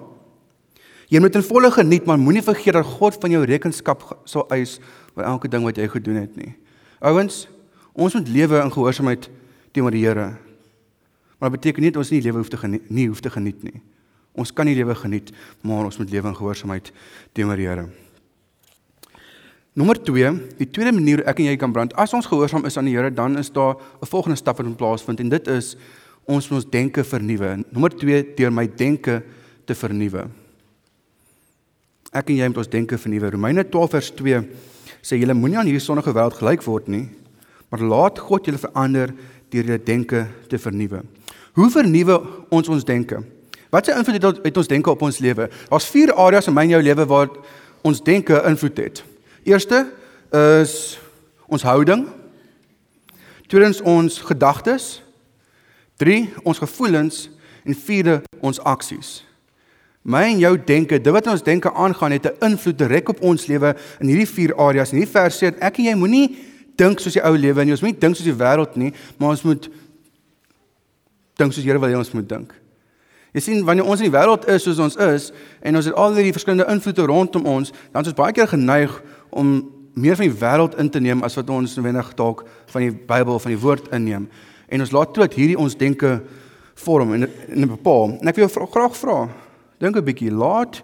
Jy 1.08 1.20
moet 1.22 1.38
in 1.38 1.44
volle 1.46 1.70
geniet, 1.72 2.04
maar 2.04 2.18
moenie 2.20 2.42
vergeet 2.44 2.76
dat 2.76 2.88
God 2.98 3.16
van 3.22 3.32
jou 3.32 3.42
rekenskap 3.46 4.02
sal 4.28 4.44
eis 4.52 4.76
oor 5.14 5.25
elke 5.30 5.48
ding 5.48 5.64
wat 5.64 5.78
jy 5.78 5.86
gedoen 5.88 6.18
het 6.20 6.34
nie. 6.36 6.50
Ouens, 7.00 7.46
ons 7.96 8.14
moet 8.18 8.28
lewe 8.28 8.60
in 8.60 8.72
gehoorsaamheid 8.72 9.28
teenoor 9.72 9.94
die 9.94 10.04
Here. 10.04 10.30
Maar 11.36 11.52
dit 11.52 11.60
beteken 11.60 11.84
nie 11.84 11.92
ons 11.96 12.10
nie 12.12 12.22
lewe 12.24 12.40
hoef 12.40 12.52
te 12.52 12.60
geniet 12.60 12.90
nie, 12.90 13.08
hoef 13.08 13.20
te 13.24 13.32
geniet 13.32 13.62
nie. 13.64 13.80
Ons 14.36 14.52
kan 14.52 14.68
nie 14.68 14.76
lewe 14.76 14.94
geniet, 14.96 15.32
maar 15.64 15.88
ons 15.88 15.96
moet 16.00 16.12
lewe 16.12 16.28
in 16.28 16.36
gehoorsaamheid 16.36 16.92
teenoor 17.36 17.60
die 17.60 17.68
Here. 17.68 17.86
Nommer 19.76 19.98
2, 20.00 20.30
die 20.56 20.68
tweede 20.72 20.92
manier 20.96 21.20
ek 21.28 21.42
en 21.42 21.50
jy 21.50 21.56
kan 21.60 21.72
brand. 21.72 21.92
As 22.00 22.14
ons 22.16 22.28
gehoorsaam 22.28 22.64
is 22.68 22.78
aan 22.80 22.88
die 22.88 22.94
Here, 22.96 23.10
dan 23.12 23.36
is 23.36 23.52
daar 23.52 23.76
'n 23.76 24.08
volgende 24.08 24.36
stap 24.36 24.56
wat 24.56 24.66
moet 24.66 24.76
plaasvind 24.76 25.20
en 25.20 25.28
dit 25.28 25.48
is 25.48 25.76
ons 26.24 26.50
ons 26.50 26.64
denke 26.64 27.04
vernuwe. 27.04 27.64
Nommer 27.70 27.90
2 27.90 28.34
deur 28.36 28.52
my 28.52 28.66
denke 28.66 29.22
te 29.64 29.74
vernuwe. 29.74 30.28
Ek 32.12 32.28
en 32.30 32.36
jy 32.36 32.46
moet 32.48 32.58
ons 32.58 32.68
denke 32.68 32.98
vernuwe. 32.98 33.30
Romeine 33.30 33.68
12 33.68 33.90
vers 33.90 34.10
2 34.10 34.42
sê 35.02 35.18
julle 35.18 35.34
moenie 35.34 35.58
aan 35.58 35.66
hierdie 35.66 35.84
sondige 35.84 36.12
wêreld 36.12 36.38
gelyk 36.40 36.62
word 36.64 36.88
nie, 36.88 37.08
maar 37.68 37.80
laat 37.80 38.18
God 38.18 38.46
julle 38.46 38.58
verander 38.58 39.12
deur 39.50 39.64
julle 39.64 39.82
denke 39.82 40.26
te 40.49 40.58
vernuwe. 40.58 41.02
Hoe 41.56 41.70
vernuwe 41.70 42.20
ons 42.49 42.68
ons 42.68 42.85
denke? 42.85 43.23
Wat 43.70 43.87
se 43.87 43.94
invloed 43.96 44.23
het, 44.23 44.44
het 44.44 44.56
ons 44.56 44.68
denke 44.68 44.90
op 44.90 45.02
ons 45.02 45.18
lewe? 45.18 45.49
Daar's 45.70 45.88
vier 45.90 46.12
areas 46.14 46.46
in 46.46 46.54
my 46.54 46.66
en 46.66 46.76
jou 46.76 46.82
lewe 46.82 47.06
waar 47.06 47.30
ons 47.87 48.02
denke 48.02 48.42
invloed 48.46 48.78
het. 48.78 49.02
Eerste 49.46 49.87
is 50.30 50.99
ons 51.46 51.62
houding. 51.62 52.06
Tweedens 53.46 53.80
ons 53.82 54.18
gedagtes. 54.26 55.02
3 55.96 56.26
ons 56.44 56.58
gevoelens 56.58 57.28
en 57.64 57.76
4de 57.76 58.20
ons 58.44 58.61
aksies. 58.61 59.23
My 60.06 60.23
en 60.28 60.38
jou 60.38 60.52
denke, 60.68 61.00
dit 61.02 61.12
wat 61.12 61.26
ons 61.26 61.42
denke 61.42 61.73
aangaan 61.73 62.12
het 62.14 62.26
'n 62.26 62.44
invloed 62.44 62.78
direk 62.78 63.08
op 63.08 63.23
ons 63.23 63.46
lewe 63.46 63.75
in 64.00 64.06
hierdie 64.06 64.28
vier 64.28 64.54
areas. 64.54 64.92
In 64.92 64.99
hierdie 64.99 65.12
vers 65.12 65.42
sê 65.42 65.54
ek 65.58 65.78
en 65.78 65.85
jy 65.85 65.94
moenie 65.94 66.38
dink 66.78 67.00
soos 67.00 67.16
die 67.16 67.25
ou 67.25 67.35
lewe 67.37 67.64
nie. 67.64 67.75
Ons 67.76 67.83
moet 67.85 67.95
nie 67.95 68.00
dink 68.00 68.16
soos 68.16 68.28
die 68.28 68.37
wêreld 68.37 68.76
nie, 68.76 68.92
maar 69.18 69.35
ons 69.35 69.45
moet 69.47 69.68
dink 71.37 71.52
soos 71.52 71.62
die 71.62 71.71
Here 71.71 71.80
wil 71.80 71.92
hê 71.92 71.99
ons 71.99 72.12
moet 72.16 72.28
dink. 72.28 72.54
Jy 73.37 73.42
sien 73.45 73.64
wanneer 73.68 73.85
ons 73.85 74.00
in 74.00 74.09
die 74.09 74.14
wêreld 74.14 74.47
is 74.49 74.64
soos 74.64 74.80
ons 74.80 74.97
is 74.97 75.30
en 75.61 75.76
ons 75.76 75.88
het 75.88 75.97
al 76.00 76.14
hierdie 76.16 76.33
verskillende 76.33 76.68
invloede 76.73 77.04
rondom 77.11 77.49
ons, 77.52 77.73
dan 77.92 78.06
is 78.06 78.12
ons 78.12 78.16
baie 78.16 78.33
keer 78.33 78.49
geneig 78.49 78.95
om 79.28 79.59
meer 79.97 80.16
van 80.16 80.28
die 80.28 80.38
wêreld 80.40 80.76
in 80.80 80.88
te 80.92 81.02
neem 81.04 81.25
as 81.26 81.37
wat 81.37 81.50
ons 81.52 81.76
noodwendig 81.76 82.12
dalk 82.16 82.45
van 82.73 82.87
die 82.87 82.92
Bybel 82.92 83.40
van 83.40 83.52
die 83.52 83.61
woord 83.61 83.90
inneem. 83.97 84.28
En 84.73 84.85
ons 84.85 84.92
laat 84.92 85.12
toe 85.12 85.26
dat 85.26 85.37
hierdie 85.37 85.59
ons 85.61 85.76
denke 85.76 86.18
vorm 86.87 87.12
en 87.16 87.28
en 87.28 87.68
bepaal. 87.68 88.16
En 88.21 88.33
ek 88.33 88.40
wil 88.40 88.49
jou 88.49 88.68
graag 88.73 88.97
vra, 88.97 89.18
dink 89.80 89.97
'n 89.97 90.04
bietjie, 90.04 90.33
laat 90.33 90.83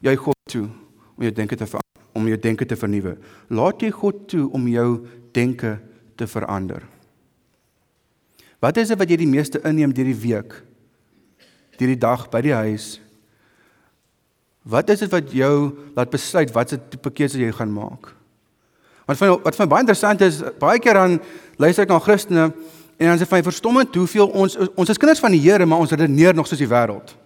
jy 0.00 0.16
God 0.16 0.36
toe 0.50 0.68
om 1.16 1.24
jou 1.24 1.32
denke 1.32 1.56
te 1.56 1.64
verander, 1.64 1.81
om 2.12 2.26
jou 2.28 2.38
denke 2.38 2.66
te 2.68 2.76
vernuwe. 2.76 3.16
Laat 3.48 3.82
jy 3.82 3.90
God 3.90 4.26
toe 4.28 4.48
om 4.52 4.66
jou 4.68 4.88
denke 5.32 5.78
te 6.16 6.26
verander. 6.28 6.84
Wat 8.62 8.76
is 8.78 8.92
dit 8.92 8.98
wat 8.98 9.10
jy 9.10 9.16
die 9.24 9.30
meeste 9.30 9.62
inneem 9.66 9.94
deur 9.96 10.10
die 10.12 10.20
week? 10.22 10.60
deur 11.82 11.92
die 11.92 12.00
dag 12.00 12.26
by 12.32 12.42
die 12.44 12.54
huis. 12.54 12.96
Wat 14.62 14.90
is 14.94 15.02
dit 15.02 15.12
wat 15.12 15.32
jou 15.34 15.54
laat 15.96 16.12
besluit 16.12 16.52
wat 16.54 16.70
se 16.70 16.78
tipe 16.92 17.10
keuse 17.10 17.40
jy 17.40 17.50
gaan 17.56 17.72
maak? 17.74 18.12
Want 19.08 19.18
van 19.18 19.32
wat 19.42 19.58
van 19.58 19.70
baie 19.70 19.82
interessant 19.82 20.22
is, 20.22 20.38
baie 20.62 20.78
keer 20.82 21.00
dan 21.00 21.18
luister 21.58 21.82
ek 21.86 21.90
na 21.90 21.98
Christene 22.02 22.44
en 23.00 23.08
dan 23.10 23.18
sê 23.18 23.26
van 23.26 23.42
verstommend 23.42 23.98
hoeveel 23.98 24.30
ons 24.30 24.54
ons 24.76 24.92
is 24.92 25.00
kinders 25.00 25.22
van 25.22 25.34
die 25.34 25.42
Here, 25.42 25.66
maar 25.66 25.82
ons 25.82 25.94
redeneer 25.94 26.36
nog 26.38 26.46
soos 26.46 26.62
die 26.62 26.70
wêreld. 26.70 27.16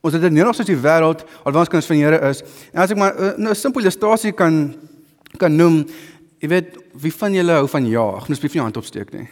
Ons 0.00 0.14
redeneer 0.14 0.44
nog 0.44 0.54
soos 0.54 0.66
die 0.66 0.76
wêreld 0.76 1.24
alhoewel 1.42 1.60
ons 1.60 1.68
kinders 1.68 1.86
van 1.90 1.96
die 1.96 2.04
Here 2.04 2.20
is. 2.30 2.42
En 2.72 2.82
as 2.82 2.90
ek 2.90 2.98
maar 2.98 3.16
eh, 3.16 3.36
nou 3.36 3.50
'n 3.50 3.54
simpel 3.54 3.80
illustrasie 3.80 4.32
kan 4.32 4.74
kan 5.38 5.56
noem, 5.56 5.86
jy 6.40 6.48
weet, 6.48 6.78
wie 6.94 7.12
van 7.12 7.32
julle 7.32 7.52
hou 7.52 7.68
van 7.68 7.86
jaag? 7.86 8.28
Mens 8.28 8.40
moet 8.40 8.54
nie 8.54 8.62
hand 8.62 8.76
opsteek 8.76 9.12
nie. 9.12 9.28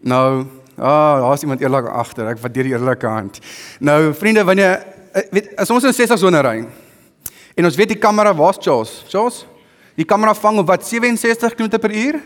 Nou, 0.00 0.46
Ah, 0.78 1.20
daar's 1.20 1.42
iemand 1.42 1.60
eerlik 1.60 1.86
agter. 1.88 2.28
Ek 2.28 2.40
waardeer 2.40 2.68
die 2.68 2.72
eerlike 2.76 3.08
hand. 3.08 3.38
Nou, 3.80 4.12
vriende, 4.14 4.44
wanneer 4.44 4.82
eh, 5.12 5.22
weet 5.32 5.54
as 5.56 5.70
ons 5.70 5.84
in 5.84 5.88
'n 5.88 5.96
60 5.96 6.18
sone 6.18 6.40
ry 6.40 6.66
en 7.56 7.64
ons 7.64 7.76
weet 7.76 7.88
die 7.88 7.98
kamera 7.98 8.34
waar's 8.34 8.58
Charles? 8.60 9.04
Charles? 9.08 9.46
Die 9.96 10.04
kamera 10.04 10.34
vang 10.34 10.58
op 10.58 10.66
wat 10.66 10.86
67 10.86 11.54
km/h? 11.54 12.20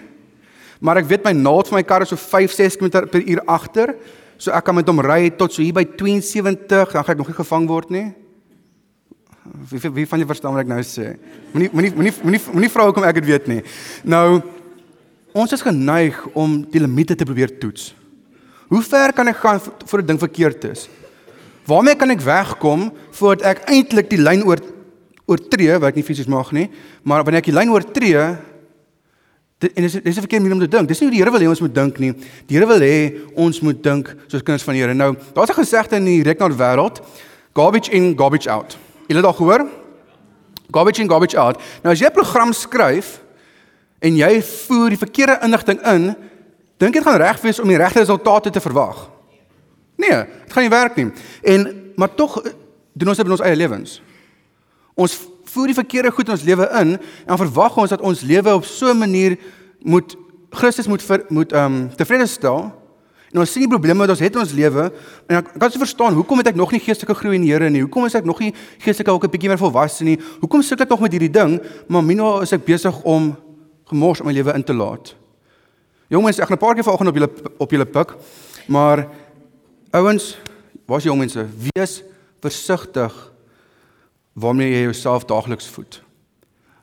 Maar 0.81 0.97
ek 0.97 1.07
weet 1.07 1.25
my 1.25 1.33
naald 1.33 1.69
van 1.69 1.77
my 1.79 1.85
kar 1.85 2.03
is 2.03 2.09
so 2.09 2.17
5-6 2.17 2.77
km/h 2.77 3.39
agter. 3.47 3.95
So 4.41 4.55
ek 4.57 4.65
kan 4.65 4.79
met 4.79 4.89
hom 4.89 5.03
ry 5.05 5.29
tot 5.37 5.53
so 5.53 5.61
hier 5.61 5.77
by 5.77 5.85
72, 5.85 6.65
dan 6.95 7.05
gaan 7.05 7.13
ek 7.13 7.21
nog 7.21 7.29
nie 7.29 7.37
gevang 7.37 7.67
word 7.69 7.91
nie. 7.93 8.07
Wie 9.69 9.81
wie, 9.83 10.07
van 10.09 10.21
julle 10.21 10.31
verstaan 10.31 10.57
wat 10.57 10.65
ek 10.65 10.71
nou 10.71 10.81
sê? 10.87 11.13
Moenie 11.53 11.69
moenie 11.75 11.93
moenie 11.97 12.15
moenie 12.25 12.41
moenie 12.55 12.71
vra 12.73 12.87
hoekom 12.89 13.05
ek 13.05 13.19
dit 13.21 13.29
weet 13.29 13.51
nie. 13.53 13.61
Nou 14.09 14.41
ons 15.37 15.53
is 15.53 15.65
geneig 15.65 16.17
om 16.33 16.63
die 16.73 16.81
limite 16.81 17.19
te 17.19 17.29
probeer 17.29 17.53
toets. 17.61 17.91
Hoe 18.73 18.81
ver 18.87 19.13
kan 19.13 19.29
ek 19.29 19.43
gaan 19.43 19.61
voor 19.61 20.01
'n 20.01 20.07
ding 20.07 20.21
verkeerd 20.21 20.65
is? 20.65 20.89
Waarmee 21.67 21.97
kan 21.97 22.11
ek 22.11 22.25
wegkom 22.25 22.91
voordat 23.13 23.45
ek 23.45 23.69
eintlik 23.69 24.09
die 24.11 24.23
lyn 24.23 24.43
oor 24.43 24.59
oortree 25.27 25.79
wat 25.79 25.93
ek 25.93 25.97
nie 26.01 26.07
fisies 26.07 26.27
mag 26.27 26.51
nie, 26.53 26.71
maar 27.05 27.23
wanneer 27.23 27.43
ek 27.45 27.53
die 27.53 27.59
lyn 27.59 27.71
oortree 27.71 28.37
en 29.61 29.83
dis 29.83 29.93
dis 29.93 30.17
'n 30.17 30.25
verkeerde 30.25 30.45
manier 30.45 30.53
om 30.63 30.69
te 30.69 30.77
dink. 30.77 30.89
Dis 30.89 31.01
nie 31.01 31.09
hoe 31.09 31.17
die 31.17 31.25
Here 31.25 31.31
wil 31.31 31.41
hê 31.41 31.49
ons 31.49 31.61
moet 31.61 31.75
dink 31.75 31.99
nie. 31.99 32.13
Die 32.47 32.57
Here 32.57 32.67
wil 32.67 32.81
hê 32.81 33.21
ons 33.35 33.61
moet 33.61 33.83
dink 33.83 34.17
soos 34.27 34.43
kinders 34.43 34.63
van 34.63 34.75
die 34.75 34.83
Here. 34.83 34.95
Nou, 34.95 35.17
daar's 35.35 35.51
'n 35.51 35.55
gesegde 35.55 35.97
in 35.97 36.05
die 36.05 36.23
rekenaar 36.23 36.57
wêreld, 36.57 37.01
garbage 37.55 37.91
in, 37.91 38.17
garbage 38.17 38.51
out. 38.51 38.79
Jy 39.09 39.17
het 39.17 39.25
al 39.25 39.33
gehoor? 39.33 39.69
Garbage 40.71 41.03
in, 41.03 41.09
garbage 41.09 41.37
out. 41.37 41.57
Nou 41.83 41.93
as 41.93 42.01
jy 42.01 42.07
'n 42.07 42.13
program 42.13 42.53
skryf 42.53 43.23
en 43.99 44.17
jy 44.17 44.43
voer 44.43 44.89
die 44.89 44.99
verkeerde 44.99 45.39
inligting 45.43 45.81
in, 45.87 46.17
Dink 46.81 46.97
dit 46.97 47.05
gaan 47.05 47.21
reg 47.21 47.41
wees 47.45 47.61
om 47.61 47.69
die 47.69 47.77
regte 47.77 48.01
resultate 48.01 48.51
te 48.51 48.61
verwag? 48.65 49.05
Nee, 50.01 50.17
dit 50.25 50.53
gaan 50.53 50.65
nie 50.65 50.73
werk 50.73 50.97
nie. 50.97 51.11
En 51.45 51.67
maar 52.01 52.15
tog 52.17 52.39
eh, 52.41 52.55
doen 52.97 53.13
ons 53.13 53.19
dit 53.21 53.27
in 53.27 53.35
ons 53.37 53.43
eie 53.45 53.57
lewens. 53.57 53.99
Ons 54.97 55.17
voer 55.53 55.71
die 55.73 55.79
verkeerde 55.79 56.11
goed 56.11 56.29
in 56.29 56.37
ons 56.37 56.47
lewe 56.47 56.67
in 56.81 56.97
en 57.27 57.41
verwag 57.41 57.77
ons 57.77 57.91
dat 57.91 58.01
ons 58.01 58.21
lewe 58.27 58.55
op 58.55 58.65
so 58.65 58.91
'n 58.93 58.99
manier 58.99 59.39
moet 59.83 60.17
Christus 60.51 60.87
moet 60.87 61.03
ver, 61.03 61.25
moet 61.29 61.53
ehm 61.53 61.75
um, 61.75 61.91
tevrede 61.97 62.27
stel. 62.27 62.73
En 63.31 63.39
ons 63.39 63.53
sien 63.53 63.63
die 63.63 63.71
probleme 63.71 64.03
wat 64.03 64.11
ons 64.11 64.23
het 64.25 64.35
in 64.35 64.41
ons 64.43 64.53
lewe 64.53 64.89
en 65.31 65.37
ek 65.37 65.53
kan 65.59 65.71
se 65.71 65.79
verstaan 65.79 66.17
hoekom 66.19 66.39
het 66.43 66.51
ek 66.51 66.59
nog 66.59 66.73
nie 66.75 66.81
geestelike 66.83 67.15
groei 67.15 67.37
in 67.39 67.45
die 67.47 67.53
Here 67.53 67.71
nie? 67.71 67.85
Hoekom 67.85 68.09
is 68.09 68.17
ek 68.19 68.27
nog 68.27 68.41
nie 68.43 68.51
geestelike 68.83 69.13
ook 69.13 69.25
'n 69.25 69.31
bietjie 69.31 69.49
meer 69.49 69.59
volwasse 69.59 70.05
nie? 70.05 70.19
Hoekom 70.41 70.63
sukkel 70.63 70.85
ek 70.85 70.91
nog 70.91 71.01
met 71.01 71.13
hierdie 71.13 71.31
ding? 71.31 71.61
Maar 71.87 72.03
minstens 72.03 72.43
is 72.43 72.53
ek 72.53 72.65
besig 72.65 73.03
om 73.03 73.37
gemors 73.87 74.21
in 74.21 74.27
my 74.27 74.33
lewe 74.33 74.53
in 74.55 74.65
te 74.65 74.75
laat. 74.75 75.15
Jongens, 76.09 76.39
ek 76.39 76.49
gaan 76.49 76.57
'n 76.57 76.59
paar 76.59 76.75
keer 76.75 76.85
vanoggend 76.85 77.09
op 77.09 77.15
julle 77.15 77.31
op 77.59 77.71
julle 77.71 77.87
pik. 77.87 78.17
Maar 78.67 79.09
ouens, 79.91 80.39
waar's 80.87 81.05
jong 81.05 81.19
mense? 81.19 81.47
Wees 81.75 82.03
versigtig 82.41 83.30
waarmee 84.33 84.71
jy 84.71 84.83
jouself 84.89 85.25
daagliks 85.25 85.69
voed. 85.69 86.01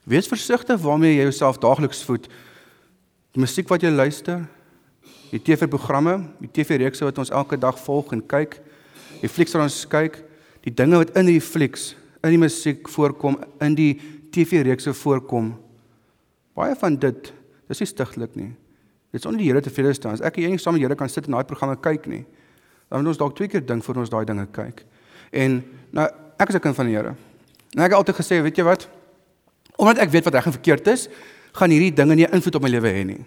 Wees 0.08 0.28
versigtig 0.28 0.80
waarmee 0.82 1.16
jy 1.16 1.28
jouself 1.28 1.60
daagliks 1.64 2.04
voed. 2.08 2.28
Die 3.36 3.44
musiek 3.44 3.68
wat 3.70 3.84
jy 3.84 3.92
luister, 3.92 4.46
die 5.32 5.42
TV-programme, 5.44 6.22
die 6.40 6.52
TV-reekse 6.52 7.06
wat 7.08 7.20
ons 7.20 7.32
elke 7.36 7.60
dag 7.60 7.80
volg 7.84 8.14
en 8.16 8.24
kyk, 8.24 8.60
die 9.22 9.32
flieks 9.32 9.56
wat 9.56 9.68
ons 9.68 9.82
kyk, 9.92 10.22
die 10.64 10.74
dinge 10.74 11.02
wat 11.02 11.12
in 11.20 11.28
die 11.28 11.42
flieks, 11.44 11.92
in 12.24 12.34
die 12.36 12.42
musiek 12.42 12.88
voorkom, 12.92 13.38
in 13.64 13.76
die 13.78 13.92
TV-reekse 14.36 14.94
voorkom. 14.96 15.54
Baie 16.58 16.76
van 16.80 16.96
dit, 17.00 17.32
dis 17.68 17.84
nie 17.84 17.90
stigtelik 17.92 18.36
nie. 18.40 18.52
Dit 19.12 19.22
is 19.22 19.28
onder 19.28 19.42
die 19.42 19.48
Here 19.50 19.62
tevrede 19.64 19.94
staan. 19.96 20.18
As 20.18 20.24
ek 20.26 20.40
en 20.40 20.48
jy 20.48 20.56
nie 20.56 20.62
saam 20.62 20.76
met 20.76 20.84
die 20.84 20.88
Here 20.88 20.98
kan 21.00 21.12
sit 21.12 21.28
en 21.30 21.38
daai 21.38 21.48
programme 21.48 21.78
kyk 21.80 22.08
nie, 22.12 22.24
dan 22.88 23.04
moet 23.04 23.14
ons 23.14 23.20
dalk 23.20 23.36
twee 23.36 23.52
keer 23.52 23.64
dink 23.66 23.84
voor 23.84 24.04
ons 24.04 24.12
daai 24.12 24.26
dinge 24.28 24.48
kyk. 24.56 24.84
En 25.36 25.62
nou 25.96 26.08
ek 26.40 26.50
is 26.50 26.56
'n 26.56 26.64
kind 26.64 26.76
van 26.76 26.86
die 26.86 26.96
Here. 26.96 27.16
En 27.76 27.84
ek 27.84 27.92
het 27.92 28.00
altyd 28.00 28.20
gesê, 28.22 28.42
weet 28.42 28.58
jy 28.58 28.64
wat? 28.68 28.88
Omdat 29.78 29.98
ek 30.06 30.14
weet 30.14 30.24
wat 30.30 30.38
reg 30.40 30.46
en 30.46 30.56
verkeerd 30.56 30.88
is, 30.88 31.08
gaan 31.58 31.74
hierdie 31.74 31.94
dinge 31.94 32.16
nie 32.16 32.30
invloed 32.30 32.56
op 32.56 32.64
my 32.64 32.72
lewe 32.72 32.94
hê 32.94 33.04
nie. 33.08 33.20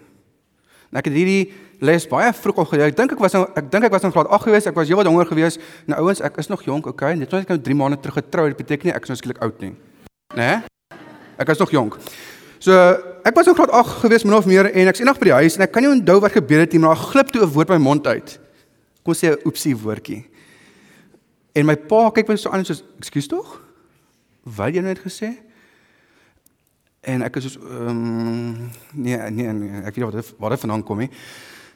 En 0.91 0.99
ek 0.99 1.07
het 1.07 1.15
hierdie 1.15 1.53
les 1.81 2.07
baie 2.09 2.33
vroeg 2.35 2.57
al 2.61 2.67
geleer. 2.69 2.91
Ek 2.91 2.97
dink 2.97 3.13
ek 3.15 3.21
was 3.23 3.35
nou 3.35 3.45
ek 3.57 3.69
dink 3.71 3.87
ek 3.87 3.93
was 3.93 4.03
in 4.07 4.13
graad 4.13 4.27
8 4.27 4.47
gewees. 4.47 4.67
Ek 4.69 4.75
was 4.77 4.89
heelwat 4.91 5.07
jonger 5.07 5.29
gewees. 5.29 5.57
Nou 5.89 6.01
ouens, 6.03 6.21
ek 6.21 6.37
is 6.43 6.51
nog 6.51 6.65
jonk, 6.67 6.89
okay? 6.91 7.15
Net 7.15 7.31
omdat 7.31 7.47
ek 7.47 7.55
nou 7.55 7.61
3 7.69 7.77
maande 7.79 8.01
terug 8.03 8.19
getrou 8.19 8.45
het, 8.49 8.57
beteken 8.59 8.89
nie 8.89 8.95
ek 8.95 9.07
is 9.07 9.13
nou 9.13 9.17
skielik 9.21 9.39
oud 9.45 9.63
nie. 9.63 9.71
Né? 10.35 10.49
Nee? 10.51 10.99
Ek 11.41 11.49
is 11.53 11.63
nog 11.63 11.71
jonk. 11.73 11.97
So 12.61 12.75
ek 13.25 13.33
was 13.37 13.47
in 13.49 13.57
graad 13.57 13.71
8 13.73 14.03
gewees 14.03 14.27
min 14.27 14.35
of 14.37 14.45
meer 14.49 14.69
en 14.69 14.91
ek's 14.91 15.01
eendag 15.01 15.17
by 15.21 15.31
die 15.31 15.37
huis 15.39 15.57
en 15.57 15.65
ek 15.65 15.71
kan 15.73 15.85
nie 15.85 15.93
onthou 15.93 16.19
wat 16.21 16.35
gebeur 16.35 16.65
het 16.65 16.75
nie, 16.75 16.83
maar 16.83 16.93
daar 16.93 17.07
glip 17.15 17.31
toe 17.33 17.41
'n 17.41 17.53
woord 17.55 17.71
by 17.71 17.79
my 17.79 17.85
mond 17.87 18.07
uit. 18.07 18.37
Kom 19.01 19.15
sê 19.15 19.31
'n 19.31 19.41
oepsie 19.45 19.75
woordjie. 19.75 20.25
En 21.55 21.65
my 21.65 21.75
pa 21.75 22.11
kyk 22.11 22.27
my 22.27 22.35
so 22.35 22.49
aan 22.49 22.65
soos, 22.65 22.83
"Ekskuus 22.99 23.27
tog? 23.27 23.61
Wat 24.43 24.73
jy 24.73 24.81
nou 24.81 24.93
net 24.93 25.03
gesê?" 25.03 25.33
En 27.01 27.23
ek 27.25 27.39
is 27.41 27.53
so 27.53 27.59
ehm 27.65 27.87
um, 27.89 28.71
nee, 28.93 29.17
nee 29.17 29.53
nee, 29.53 29.81
ek 29.81 29.95
weet 29.95 30.13
wat 30.13 30.33
waar 30.37 30.53
dit 30.53 30.59
vandaan 30.59 30.83
kom 30.83 30.97
nie. 31.01 31.09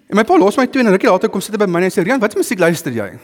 En 0.05 0.19
my 0.19 0.23
pa 0.23 0.37
los 0.37 0.57
my 0.57 0.67
toe 0.69 0.83
en 0.83 0.91
rukkie 0.93 1.09
later 1.09 1.29
kom 1.33 1.41
sit 1.41 1.55
hy 1.55 1.65
by 1.65 1.69
my 1.69 1.81
en 1.81 1.93
sê, 1.93 2.03
"Rian, 2.05 2.19
wat 2.21 2.31
se 2.31 2.37
musiek 2.37 2.59
luister 2.59 2.93
jy?" 2.93 3.17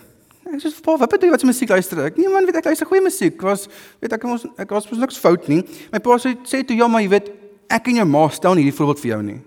Ek 0.52 0.60
sê, 0.60 0.82
"Pa, 0.82 0.98
wat 0.98 1.10
bedoel 1.10 1.30
jy 1.30 1.32
wat 1.32 1.40
se 1.40 1.46
musiek 1.46 1.70
luister 1.70 2.06
ek?" 2.06 2.18
Nee 2.18 2.28
man, 2.28 2.46
weet 2.46 2.56
ek 2.56 2.66
luister 2.66 2.88
goeie 2.88 3.02
musiek. 3.02 3.42
Was 3.42 3.68
weet 4.02 4.14
ek 4.14 4.24
ons 4.24 4.46
ek 4.58 4.70
was 4.70 4.90
mos 4.90 5.00
niks 5.00 5.18
fout 5.18 5.48
nie. 5.48 5.64
My 5.92 6.00
pa 6.00 6.18
sê 6.18 6.36
sê 6.44 6.66
toe 6.66 6.76
ja, 6.76 6.88
maar 6.88 7.02
jy 7.02 7.10
weet 7.10 7.32
ek 7.70 7.88
en 7.88 7.96
jou 7.96 8.06
ma 8.06 8.28
stel 8.30 8.56
nie 8.56 8.64
hierdie 8.64 8.78
voorbeeld 8.78 9.00
vir 9.00 9.12
jou 9.12 9.22
nie. 9.24 9.42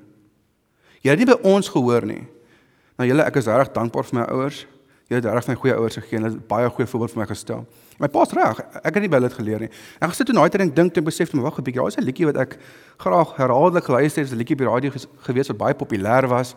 Jy 1.03 1.11
het 1.11 1.19
nie 1.19 1.27
by 1.27 1.39
ons 1.43 1.69
gehoor 1.69 2.07
nie. 2.07 2.23
Nou 2.99 3.09
julle, 3.09 3.25
ek 3.27 3.37
is 3.37 3.47
reg 3.47 3.73
dankbaar 3.75 4.05
vir 4.05 4.21
my 4.21 4.27
ouers. 4.31 4.67
Jy 5.11 5.19
het 5.19 5.25
reg 5.25 5.49
my 5.49 5.55
goeie 5.55 5.75
ouers 5.75 5.99
gegee 5.99 6.17
en 6.17 6.23
hulle 6.23 6.39
het 6.39 6.49
baie 6.49 6.71
goeie 6.71 6.87
voorbeeld 6.87 7.11
vir 7.11 7.21
my 7.21 7.27
gestel. 7.27 7.67
My 7.99 8.09
pa's 8.09 8.33
reg. 8.33 8.59
Ek 8.83 8.95
het 8.95 9.03
nie 9.05 9.09
hulle 9.09 9.29
dit 9.29 9.37
geleer 9.39 9.61
nie. 9.61 9.71
Ek 10.01 10.11
gesit 10.11 10.27
toe 10.27 10.35
naai 10.35 10.49
te 10.51 10.59
dink, 10.59 10.75
dink 10.75 10.97
en 10.97 11.05
besef 11.05 11.31
toe 11.31 11.41
wag 11.41 11.59
'n 11.59 11.63
bietjie. 11.63 11.81
Daar 11.81 11.89
is 11.89 11.97
'n 11.97 12.05
liedjie 12.05 12.27
wat 12.27 12.37
ek 12.37 12.59
graag 12.99 13.37
herhaaldelik 13.37 13.85
geluister 13.85 14.23
het. 14.23 14.33
'n 14.33 14.37
liedjie 14.37 14.57
op 14.57 14.63
die 14.63 14.69
radio 14.69 14.91
gewees 15.23 15.49
wat 15.49 15.57
baie 15.57 15.75
populêr 15.75 16.29
was. 16.29 16.55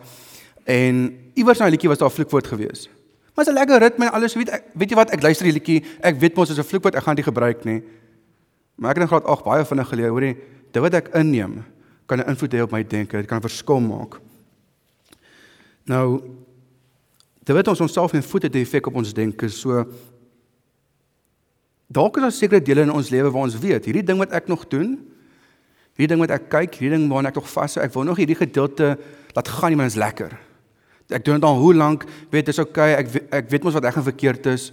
En 0.66 1.16
iewers 1.34 1.58
in 1.58 1.64
daai 1.64 1.70
liedjie 1.70 1.88
was 1.88 1.98
daar 1.98 2.10
'n 2.10 2.14
vloekwoord 2.14 2.46
gewees. 2.46 2.88
Maar 3.34 3.46
is 3.46 3.50
'n 3.50 3.54
lekker 3.54 3.78
ritme 3.78 4.04
en 4.06 4.12
alles. 4.12 4.34
Weet 4.34 4.48
ek 4.48 4.64
weet 4.74 4.90
jy 4.90 4.96
wat? 4.96 5.10
Ek 5.10 5.22
luister 5.22 5.44
die 5.44 5.52
liedjie. 5.52 5.84
Ek 6.00 6.18
weet 6.18 6.34
mos 6.34 6.50
as 6.50 6.58
'n 6.58 6.64
vloekwoord 6.64 6.94
ek 6.94 7.02
gaan 7.02 7.14
dit 7.14 7.24
gebruik 7.24 7.64
nie. 7.64 7.82
Maar 8.74 8.90
ek 8.90 8.96
het 8.96 9.02
in 9.02 9.08
graad 9.08 9.24
8 9.24 9.44
baie 9.44 9.64
vinnig 9.64 9.88
geleer, 9.88 10.10
hoorie 10.10 10.36
dit 10.72 10.82
wat 10.82 10.94
ek 10.94 11.08
inneem 11.14 11.64
kan 12.06 12.18
'n 12.18 12.28
invloed 12.28 12.52
hê 12.54 12.62
op 12.62 12.70
my 12.70 12.86
denke, 12.86 13.16
dit 13.16 13.26
kan 13.26 13.38
'n 13.38 13.48
verskil 13.48 13.80
maak. 13.80 14.20
Nou 15.84 16.20
dit 17.44 17.56
wat 17.56 17.68
ons 17.68 17.80
onsself 17.80 18.12
in 18.12 18.22
voete 18.22 18.50
te 18.50 18.58
effek 18.58 18.86
op 18.86 18.94
ons 18.94 19.12
denke, 19.12 19.48
so 19.48 19.86
dalk 21.88 22.18
is 22.18 22.26
daar 22.26 22.34
sekere 22.36 22.60
dele 22.62 22.84
in 22.84 22.92
ons 22.92 23.10
lewe 23.12 23.30
waar 23.32 23.48
ons 23.48 23.56
weet, 23.58 23.86
hierdie 23.88 24.04
ding 24.04 24.20
wat 24.20 24.34
ek 24.36 24.50
nog 24.50 24.66
doen, 24.68 24.96
hierdie 25.96 26.10
ding 26.12 26.20
wat 26.22 26.34
ek 26.36 26.50
kyk, 26.52 26.76
hierdie 26.80 26.98
ding 26.98 27.08
waarna 27.10 27.32
ek 27.32 27.40
nog 27.40 27.48
vashou, 27.48 27.82
ek 27.84 27.94
wil 27.94 28.04
nog 28.08 28.20
hierdie 28.20 28.36
gedeelte 28.38 28.96
laat 29.36 29.48
gaan, 29.48 29.76
maar 29.76 29.88
dit 29.88 29.96
is 29.96 30.00
lekker. 30.00 30.36
Ek 31.08 31.24
doen 31.24 31.40
dit 31.40 31.48
al 31.48 31.56
hoe 31.56 31.72
lank, 31.74 32.04
weet 32.28 32.50
dit 32.50 32.52
is 32.52 32.60
okay, 32.60 32.92
ek 32.98 33.08
ek 33.32 33.48
weet 33.48 33.64
mos 33.64 33.76
wat 33.78 33.88
reg 33.88 33.96
en 33.96 34.06
verkeerd 34.10 34.50
is. 34.52 34.68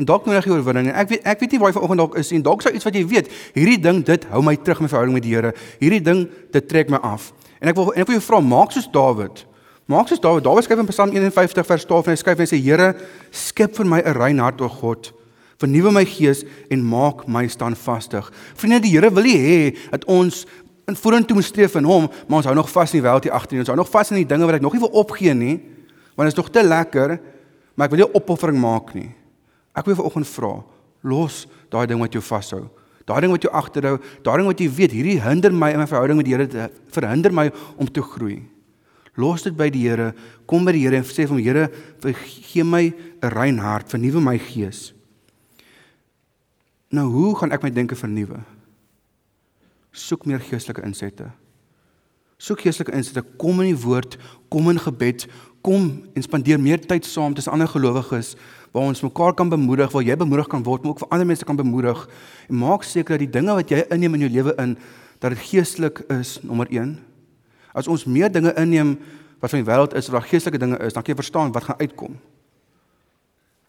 En 0.00 0.06
dalk 0.08 0.26
nodig 0.28 0.46
jy 0.46 0.52
oorwinning. 0.54 0.90
Ek 0.96 1.08
weet 1.10 1.26
ek 1.28 1.40
weet 1.42 1.54
nie 1.54 1.60
waar 1.60 1.72
jy 1.72 1.76
vanoggend 1.78 2.00
dalk 2.00 2.18
is 2.20 2.32
en 2.36 2.44
dalk 2.44 2.64
sou 2.64 2.72
iets 2.76 2.86
wat 2.86 2.96
jy 2.96 3.02
weet. 3.08 3.30
Hierdie 3.56 3.78
ding 3.80 4.02
dit 4.06 4.26
hou 4.32 4.42
my 4.44 4.54
terug 4.56 4.80
in 4.80 4.86
my 4.86 4.90
verhouding 4.92 5.16
met 5.16 5.24
die 5.24 5.32
Here. 5.34 5.52
Hierdie 5.80 6.02
ding 6.04 6.26
dit 6.52 6.68
trek 6.68 6.92
my 6.92 7.00
af. 7.04 7.30
En 7.60 7.72
ek 7.72 7.76
wil 7.76 7.90
en 7.94 8.04
ek 8.04 8.08
wil 8.08 8.16
jou 8.16 8.26
vra, 8.28 8.40
maak 8.44 8.72
soos 8.76 8.88
Dawid. 8.92 9.44
Maak 9.90 10.12
soos 10.12 10.22
Dawid. 10.22 10.44
Dawid 10.44 10.68
skryf 10.68 10.80
in 10.84 10.88
Psalm 10.92 11.12
51 11.16 11.68
vers 11.72 11.88
12 11.88 12.08
en 12.08 12.16
hy 12.16 12.20
skryf 12.22 12.40
en 12.40 12.46
hy 12.46 12.50
sê 12.52 12.60
Here, 12.60 12.92
skep 13.32 13.76
vir 13.76 13.88
my 13.88 14.00
'n 14.00 14.16
rein 14.16 14.38
hart 14.38 14.60
o 14.60 14.68
God. 14.68 15.12
Vernuwe 15.60 15.92
my 15.92 16.06
gees 16.08 16.44
en 16.72 16.82
maak 16.86 17.26
my 17.28 17.44
standvastig. 17.52 18.30
Vriende, 18.56 18.80
die 18.86 18.94
Here 18.94 19.10
wil 19.12 19.28
nie 19.28 19.36
hê 19.36 19.60
dat 19.92 20.06
ons 20.08 20.46
in 20.88 20.96
vorentoe 20.96 21.36
moet 21.36 21.46
streef 21.46 21.76
in 21.78 21.86
hom, 21.86 22.08
maar 22.26 22.40
ons 22.40 22.48
hou 22.48 22.56
nog 22.56 22.70
vas 22.72 22.92
in 22.94 23.00
die 23.00 23.04
wêreld 23.04 23.26
hier 23.28 23.36
agter 23.36 23.56
nie. 23.56 23.62
Ons 23.64 23.70
hou 23.72 23.78
nog 23.78 23.90
vas 23.92 24.10
in 24.10 24.22
die 24.22 24.28
dinge 24.28 24.48
wat 24.48 24.58
ek 24.58 24.64
nog 24.64 24.74
nie 24.74 24.82
wil 24.82 24.94
opgee 25.02 25.34
nie, 25.36 25.56
want 26.16 26.26
dit 26.26 26.34
is 26.34 26.40
nog 26.40 26.50
te 26.54 26.64
lekker, 26.64 27.18
maar 27.76 27.88
ek 27.88 27.94
wil 27.94 28.02
nie 28.02 28.12
opoffering 28.18 28.60
maak 28.60 28.94
nie. 28.96 29.10
Ek 29.76 29.86
wil 29.86 29.98
vanoggend 30.00 30.28
vra, 30.32 30.54
los 31.06 31.44
daai 31.70 31.84
ding 31.90 32.00
wat 32.02 32.16
jou 32.16 32.22
vashou. 32.24 32.64
Daai 33.08 33.20
ding 33.24 33.32
wat 33.34 33.44
jou 33.44 33.52
agterhou, 33.56 33.98
daai 34.24 34.36
ding 34.40 34.48
wat 34.50 34.62
jy 34.62 34.68
weet 34.80 34.94
hierdie 34.94 35.18
hinder 35.22 35.54
my 35.54 35.70
in 35.74 35.82
my 35.82 35.86
verhouding 35.90 36.18
met 36.20 36.28
die 36.28 36.36
Here, 36.36 36.70
verhinder 36.94 37.34
my 37.34 37.48
om 37.76 37.88
te 37.88 38.02
groei. 38.04 38.40
Los 39.20 39.44
dit 39.44 39.56
by 39.56 39.68
die 39.72 39.86
Here, 39.88 40.12
kom 40.50 40.66
by 40.66 40.74
die 40.76 40.84
Here 40.86 40.98
en 41.00 41.06
sê 41.06 41.26
vir 41.26 41.34
hom 41.34 41.42
Here, 41.42 41.68
gee 42.50 42.64
my 42.64 42.92
'n 43.22 43.30
rein 43.34 43.58
hart, 43.58 43.88
vernuwe 43.88 44.22
my 44.22 44.38
gees. 44.38 44.92
Nou 46.90 47.06
hoe 47.10 47.36
gaan 47.38 47.54
ek 47.54 47.62
my 47.62 47.70
denke 47.70 47.98
vernuwe? 47.98 48.40
Soek 49.94 50.26
meer 50.26 50.42
geestelike 50.42 50.82
insette. 50.86 51.28
Soek 52.40 52.64
geestelike 52.64 52.94
insette, 52.96 53.22
kom 53.38 53.60
in 53.62 53.70
die 53.70 53.82
woord, 53.82 54.16
kom 54.50 54.70
in 54.72 54.80
gebed, 54.80 55.26
kom 55.62 55.90
en 56.16 56.24
spandeer 56.24 56.58
meer 56.62 56.80
tyd 56.80 57.04
saam 57.06 57.34
tussen 57.36 57.52
ander 57.52 57.68
gelowiges 57.68 58.32
waar 58.72 58.86
ons 58.88 59.02
mekaar 59.04 59.34
kan 59.36 59.50
bemoedig, 59.50 59.90
waar 59.92 60.06
jy 60.06 60.16
bemoedig 60.16 60.48
kan 60.50 60.62
word, 60.66 60.82
maar 60.82 60.94
ook 60.94 61.02
vir 61.02 61.10
ander 61.14 61.26
mense 61.26 61.46
kan 61.46 61.58
bemoedig. 61.58 62.04
En 62.48 62.58
maak 62.62 62.86
seker 62.86 63.16
dat 63.18 63.24
die 63.24 63.32
dinge 63.38 63.54
wat 63.58 63.70
jy 63.70 63.82
inneem 63.90 64.16
in 64.16 64.26
jou 64.26 64.32
lewe 64.38 64.54
in 64.62 64.76
dat 65.20 65.34
dit 65.34 65.42
geestelik 65.50 66.04
is, 66.14 66.38
nommer 66.46 66.70
1. 66.70 66.94
As 67.76 67.90
ons 67.90 68.06
meer 68.06 68.30
dinge 68.32 68.54
inneem 68.58 68.94
wat 69.42 69.52
van 69.52 69.62
die 69.62 69.68
wêreld 69.68 69.96
is, 69.98 70.10
wat 70.12 70.28
geestelike 70.30 70.60
dinge 70.62 70.78
is, 70.86 70.94
dan 70.94 71.02
kan 71.02 71.12
jy 71.12 71.18
verstaan 71.18 71.52
wat 71.54 71.66
gaan 71.66 71.82
uitkom. 71.82 72.14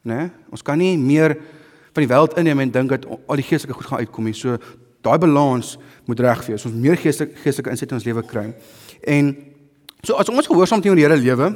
Né? 0.05 0.15
Nee? 0.15 0.29
Ons 0.53 0.63
kan 0.65 0.79
nie 0.79 0.93
meer 0.97 1.35
van 1.91 2.05
die 2.05 2.09
wêreld 2.11 2.37
inneem 2.39 2.63
en 2.63 2.71
dink 2.71 2.93
dat 2.93 3.05
al 3.09 3.39
die 3.39 3.45
geestelike 3.47 3.77
goed 3.79 3.89
gaan 3.91 4.03
uitkom 4.03 4.27
nie. 4.29 4.35
So 4.37 4.57
daai 5.03 5.17
balans 5.21 5.75
moet 6.07 6.19
reg 6.23 6.45
wees. 6.47 6.65
Ons 6.65 6.77
meer 6.77 6.99
geestelike 6.99 7.39
geestelike 7.43 7.73
inset 7.73 7.91
in 7.91 7.99
ons 7.99 8.07
lewe 8.07 8.23
kry. 8.27 8.47
En 9.03 9.31
so 10.03 10.17
as 10.19 10.29
ons 10.31 10.49
gehoorsaam 10.49 10.83
teenoor 10.83 10.99
die 10.99 11.05
Here 11.05 11.17
lewe, 11.19 11.51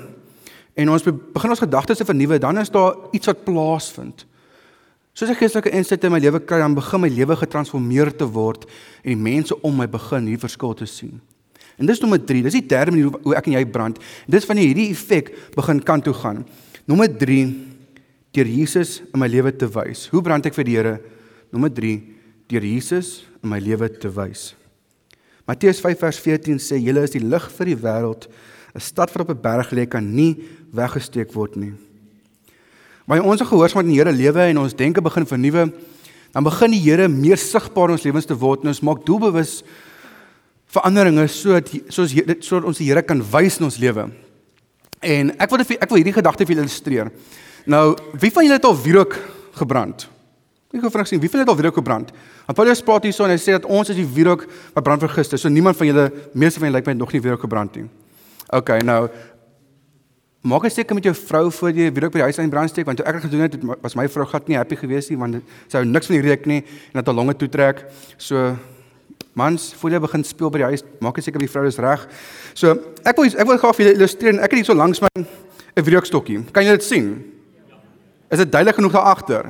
en 0.76 0.92
ons 0.92 1.06
begin 1.06 1.54
ons 1.54 1.64
gedagtes 1.64 2.02
te 2.02 2.08
vernuwe, 2.08 2.40
dan 2.42 2.60
is 2.60 2.72
daar 2.74 2.98
iets 3.16 3.30
wat 3.32 3.46
plaasvind. 3.46 4.26
Soos 5.16 5.32
ek 5.32 5.40
geestelike 5.40 5.72
insig 5.72 6.04
in 6.04 6.12
my 6.12 6.20
lewe 6.20 6.42
kry, 6.44 6.60
dan 6.60 6.76
begin 6.76 7.06
my 7.06 7.10
lewe 7.10 7.38
getransformeer 7.40 8.12
te 8.20 8.28
word 8.28 8.66
en 8.68 9.14
die 9.14 9.22
mense 9.22 9.56
om 9.64 9.78
my 9.80 9.88
begin 9.88 10.28
hier 10.28 10.42
verskil 10.42 10.76
te 10.76 10.88
sien. 10.90 11.22
En 11.80 11.88
dis 11.88 12.02
nommer 12.04 12.20
3, 12.20 12.42
dis 12.44 12.58
die 12.58 12.68
derde 12.68 12.92
manier 12.92 13.16
hoe 13.24 13.36
ek 13.36 13.48
en 13.48 13.56
jy 13.56 13.64
brand. 13.68 14.00
Dis 14.32 14.48
wanneer 14.48 14.68
hierdie 14.72 14.90
effek 14.92 15.32
begin 15.56 15.80
kant 15.88 16.04
toe 16.08 16.16
gaan. 16.16 16.44
Nommer 16.88 17.08
3 17.08 17.48
deur 18.36 18.50
Jesus 18.50 19.00
in 19.14 19.20
my 19.22 19.30
lewe 19.32 19.54
te 19.56 19.68
wys. 19.72 20.10
Hoe 20.12 20.22
brand 20.24 20.46
ek 20.46 20.56
vir 20.58 20.68
die 20.68 20.76
Here? 20.76 20.96
Nommer 21.54 21.72
3 21.72 21.96
deur 22.52 22.68
Jesus 22.68 23.24
in 23.42 23.50
my 23.50 23.60
lewe 23.64 23.90
te 23.90 24.12
wys. 24.12 24.54
Matteus 25.46 25.80
5 25.82 26.02
vers 26.02 26.20
14 26.20 26.60
sê 26.62 26.80
julle 26.82 27.06
is 27.06 27.14
die 27.14 27.24
lig 27.24 27.50
vir 27.58 27.72
die 27.72 27.80
wêreld. 27.80 28.28
'n 28.76 28.82
Stad 28.82 29.12
wat 29.14 29.24
op 29.24 29.30
'n 29.32 29.42
berg 29.42 29.72
lê 29.72 29.88
kan 29.88 30.04
nie 30.04 30.36
weggesteek 30.74 31.32
word 31.34 31.56
nie. 31.56 31.74
Wanneer 33.08 33.26
ons 33.26 33.42
gehoorsaam 33.42 33.86
met 33.86 33.94
die 33.94 34.02
Here 34.02 34.12
lewe 34.12 34.42
en 34.50 34.58
ons 34.58 34.74
denke 34.74 35.02
begin 35.02 35.26
vernuwe, 35.26 35.72
dan 36.34 36.44
begin 36.44 36.72
die 36.72 36.82
Here 36.82 37.08
meer 37.08 37.38
sigbaar 37.38 37.90
in 37.90 37.96
ons 37.96 38.04
lewens 38.04 38.26
te 38.26 38.36
word 38.36 38.64
en 38.64 38.68
ons 38.68 38.82
maak 38.82 39.06
doelbewus 39.06 39.64
veranderinge 40.68 41.28
sodat 41.28 41.70
soos 41.88 42.12
dit 42.12 42.44
sodat 42.44 42.68
ons 42.68 42.78
die 42.78 42.90
Here 42.90 43.02
kan 43.02 43.22
wys 43.22 43.60
in 43.60 43.66
ons 43.66 43.78
lewe. 43.78 44.12
En 45.02 45.32
ek 45.40 45.50
wil 45.50 45.60
ek 45.60 45.90
wil 45.90 46.02
hierdie 46.02 46.18
gedagte 46.18 46.46
vir 46.46 46.56
julle 46.56 46.66
illustreer. 46.66 47.12
Nou, 47.66 47.98
wie 48.14 48.32
van 48.32 48.46
julle 48.46 48.60
het 48.60 48.66
al 48.66 48.78
wierook 48.78 49.18
gebrand? 49.58 50.08
Ek 50.76 50.84
gou 50.84 50.92
vra 50.92 51.06
sien, 51.08 51.22
wie 51.24 51.30
van 51.32 51.40
julle 51.40 51.48
het 51.48 51.54
al 51.54 51.60
wierook 51.62 51.78
gebrand? 51.80 52.12
Want 52.46 52.58
Paulus 52.58 52.84
praat 52.86 53.08
hierso 53.08 53.26
en 53.26 53.34
hy 53.34 53.40
sê 53.42 53.56
dat 53.56 53.66
ons 53.66 53.90
is 53.90 53.98
die 53.98 54.06
wierook 54.06 54.44
wat 54.76 54.84
brand 54.86 55.02
vir 55.02 55.14
Christus. 55.14 55.42
So 55.42 55.50
niemand 55.50 55.80
van 55.80 55.90
julle, 55.90 56.10
meeste 56.34 56.62
van 56.62 56.70
julle 56.70 56.78
lyk 56.78 56.92
my 56.92 56.98
nog 57.00 57.16
nie 57.16 57.24
wierook 57.24 57.42
gebrand 57.48 57.80
nie. 57.80 57.88
OK, 58.54 58.78
nou 58.86 59.08
Maak 60.46 60.68
ek 60.68 60.76
seker 60.76 60.94
met 60.94 61.08
jou 61.08 61.16
vrou 61.18 61.48
voor 61.50 61.72
jy 61.74 61.88
weer 61.90 62.06
ook 62.06 62.14
by 62.14 62.20
die 62.20 62.28
huis 62.28 62.38
in 62.38 62.52
brand 62.54 62.70
steek 62.70 62.86
want 62.86 63.00
toe 63.00 63.06
ek 63.10 63.16
het 63.18 63.24
gedoen 63.26 63.48
het 63.48 63.56
was 63.82 63.96
my 63.98 64.04
vrou 64.14 64.28
glad 64.30 64.46
nie 64.46 64.60
happy 64.60 64.78
geweest 64.78 65.10
nie 65.10 65.18
want 65.18 65.40
sy 65.66 65.80
hou 65.80 65.88
niks 65.90 66.06
van 66.06 66.20
die 66.20 66.22
reuk 66.22 66.46
nie 66.46 66.60
en 66.62 67.00
het 67.00 67.10
haar 67.10 67.18
longe 67.18 67.34
toe 67.34 67.50
trek. 67.50 67.82
So 68.22 68.52
mans, 69.34 69.72
voor 69.80 69.96
jy 69.96 70.04
begin 70.06 70.24
speel 70.24 70.54
by 70.54 70.62
die 70.62 70.68
huis, 70.76 70.86
maak 71.02 71.18
ek 71.18 71.26
seker 71.26 71.42
die 71.42 71.50
vrou 71.50 71.66
is 71.66 71.82
reg. 71.82 72.06
So 72.54 72.78
ek 73.02 73.18
wil 73.18 73.34
ek 73.34 73.50
wil 73.50 73.58
graag 73.64 73.80
vir 73.80 73.88
julle 73.88 73.98
illustreer 73.98 74.38
ek 74.38 74.54
het 74.54 74.62
hier 74.62 74.70
so 74.70 74.78
langs 74.78 75.02
my 75.02 75.10
'n 75.18 75.90
reukstokkie. 75.90 76.46
Kan 76.54 76.64
jy 76.64 76.78
dit 76.78 76.86
sien? 76.86 77.35
Is 78.36 78.42
dit 78.42 78.52
duidelik 78.52 78.76
genoeg 78.76 78.92
daar 78.92 79.02
agter? 79.02 79.44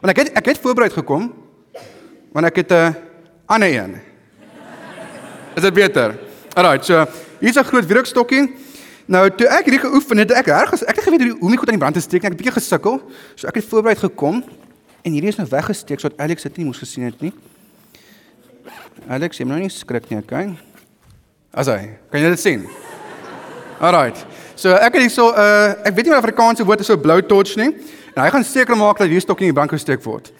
Want 0.00 0.12
ek 0.12 0.16
het 0.16 0.34
ek 0.36 0.50
het 0.52 0.58
voorbereid 0.60 0.92
gekom 0.92 1.32
want 2.36 2.46
ek 2.46 2.56
het 2.56 2.72
'n 2.72 2.96
ander 3.46 3.68
een. 3.72 3.96
Is 5.56 5.62
dit 5.62 5.72
beter? 5.72 6.18
Alraai, 6.52 6.82
so 6.82 7.06
hier's 7.40 7.56
'n 7.56 7.64
groot 7.64 7.90
reukstokkie. 7.90 8.54
Nou 9.06 9.30
toe 9.30 9.46
ek 9.46 9.64
hierdie 9.64 9.80
geoefen 9.88 10.18
het, 10.18 10.30
ek 10.30 10.46
ergens 10.46 10.84
ek 10.84 10.96
het 10.96 11.04
geweet 11.04 11.22
hoe 11.22 11.36
hoe 11.40 11.50
my 11.50 11.56
goed 11.56 11.68
aan 11.68 11.78
die 11.78 11.84
brand 11.84 11.94
te 11.94 12.00
steek, 12.00 12.24
ek 12.24 12.28
het 12.28 12.32
'n 12.32 12.36
bietjie 12.36 12.60
gesukkel. 12.60 13.00
So 13.34 13.46
ek 13.46 13.54
het 13.54 13.64
voorbereid 13.64 13.98
gekom 13.98 14.44
en 15.02 15.12
hierdie 15.12 15.28
is 15.28 15.36
nou 15.36 15.48
weggesteek 15.48 16.00
sodat 16.00 16.18
Alex 16.18 16.42
dit 16.42 16.56
nie 16.56 16.66
moes 16.66 16.78
gesien 16.78 17.04
het 17.04 17.20
nie. 17.20 17.32
Alex, 19.08 19.38
jy 19.38 19.44
moet 19.44 19.54
nou 19.54 19.62
nie 19.62 19.70
skrik 19.70 20.10
nie, 20.10 20.18
okay? 20.18 20.58
Asai, 21.54 21.98
kan 22.10 22.20
jy 22.20 22.28
dit 22.28 22.40
sien? 22.40 22.68
Alrite. 23.80 24.20
So 24.54 24.72
ek 24.72 24.92
het 24.92 25.02
hierso 25.02 25.30
uh 25.30 25.74
ek 25.84 25.94
weet 25.94 26.04
nie 26.04 26.14
wat 26.14 26.22
Afrikaanse 26.22 26.64
woord 26.64 26.80
is 26.80 26.86
so 26.86 26.96
blou 26.96 27.22
torch 27.22 27.56
nie. 27.56 27.74
En 28.16 28.22
hy 28.24 28.30
gaan 28.32 28.44
seker 28.48 28.76
maak 28.80 28.96
dat 28.96 29.10
hierdie 29.10 29.20
stokkie 29.20 29.44
in 29.44 29.52
die 29.52 29.56
brand 29.56 29.70
gesteek 29.70 30.00
word. 30.06 30.30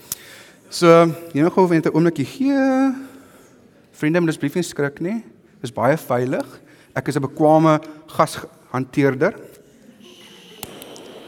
So, 0.72 0.88
jy 1.36 1.42
moet 1.44 1.52
gou 1.52 1.68
net 1.68 1.86
'n 1.86 1.92
oombliekie 1.92 2.24
gee. 2.24 2.94
Vriende, 3.92 4.20
moet 4.20 4.30
asseblief 4.30 4.54
nie 4.54 4.62
skrik 4.62 5.00
nie. 5.00 5.20
Dit 5.60 5.68
is 5.68 5.72
baie 5.72 5.96
veilig. 5.96 6.46
Ek 6.96 7.08
is 7.08 7.16
'n 7.16 7.20
bekwame 7.20 7.80
gas 8.06 8.38
hanteerder. 8.72 9.34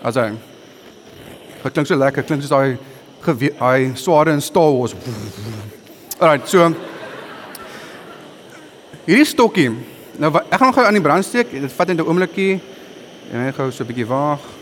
As 0.02 0.14
hy 0.14 0.38
Dit 1.62 1.72
klink 1.72 1.86
so 1.86 1.96
lekker, 1.96 2.22
klink 2.22 2.42
soos 2.42 2.50
daai 2.50 2.78
hy 3.60 3.94
sware 3.94 4.30
in 4.30 4.40
Star 4.40 4.72
Wars. 4.72 4.94
Alright, 6.20 6.48
so 6.48 6.72
hierdie 9.04 9.26
stokkie. 9.26 9.70
Nou 10.18 10.32
ek 10.34 10.58
gaan 10.58 10.72
gou 10.72 10.84
aan 10.84 10.94
die 10.94 11.02
brand 11.02 11.24
steek. 11.24 11.50
Dit 11.50 11.72
vat 11.72 11.88
net 11.88 11.98
'n 11.98 12.06
oombliekie. 12.06 12.60
En 13.32 13.48
ek 13.48 13.54
gou 13.56 13.70
so 13.70 13.84
'n 13.84 13.86
bietjie 13.86 14.06
wag. 14.06 14.57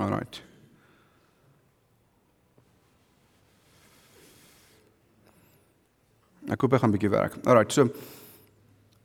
Alright. 0.00 0.40
Ek 6.50 6.64
hoop 6.64 6.72
hy 6.72 6.80
gaan 6.80 6.90
'n 6.90 6.96
bietjie 6.96 7.12
werk. 7.12 7.36
Alraai, 7.44 7.70
so 7.70 7.84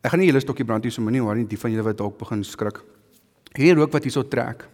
ek 0.02 0.12
gaan 0.12 0.20
nie 0.20 0.30
julle 0.32 0.42
stokkie 0.42 0.66
brand 0.66 0.84
hier 0.84 0.92
so 0.92 1.02
moenie 1.02 1.22
hoor 1.22 1.36
nie, 1.36 1.46
die 1.46 1.58
van 1.58 1.72
julle 1.72 1.84
wat 1.84 1.98
dalk 1.98 2.18
begin 2.18 2.44
skrik. 2.44 2.80
Hierdie 3.56 3.76
rook 3.76 3.92
wat 3.92 4.04
hierso 4.04 4.24
trek. 4.24 4.66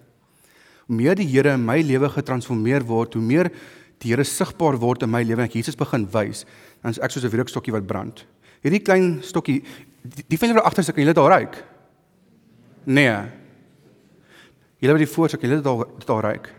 Hoe 0.88 0.96
meer 0.96 1.16
die 1.16 1.26
Here 1.26 1.54
in 1.54 1.66
my 1.66 1.82
lewe 1.82 2.10
getransformeer 2.10 2.86
word, 2.86 3.14
hoe 3.14 3.24
meer 3.24 3.52
die 4.00 4.10
Here 4.10 4.24
sigbaar 4.24 4.78
word 4.78 5.04
in 5.04 5.10
my 5.10 5.24
lewe 5.24 5.42
en 5.42 5.50
ek 5.50 5.56
Jesus 5.56 5.76
begin 5.76 6.06
wys, 6.06 6.46
dan 6.82 6.92
is 6.92 7.00
ek 7.00 7.12
soos 7.12 7.24
'n 7.24 7.38
rookstokkie 7.38 7.74
wat 7.74 7.88
brand. 7.88 8.26
Hierdie 8.62 8.84
klein 8.84 9.24
stokkie, 9.24 9.64
die, 10.04 10.24
die 10.30 10.38
van 10.38 10.50
julle 10.50 10.64
agter 10.64 10.84
se 10.84 10.94
kan 10.94 11.02
julle 11.04 11.14
dit 11.14 11.24
al 11.24 11.30
ruik? 11.30 11.64
Nee. 12.86 13.41
Julle 14.82 14.98
wat 14.98 15.06
die 15.06 15.14
voor 15.14 15.30
se 15.30 15.38
kan 15.38 15.50
julle 15.50 15.62
dit 15.62 15.70
al 15.70 15.86
dit 15.86 16.10
al 16.10 16.24
ruik. 16.26 16.50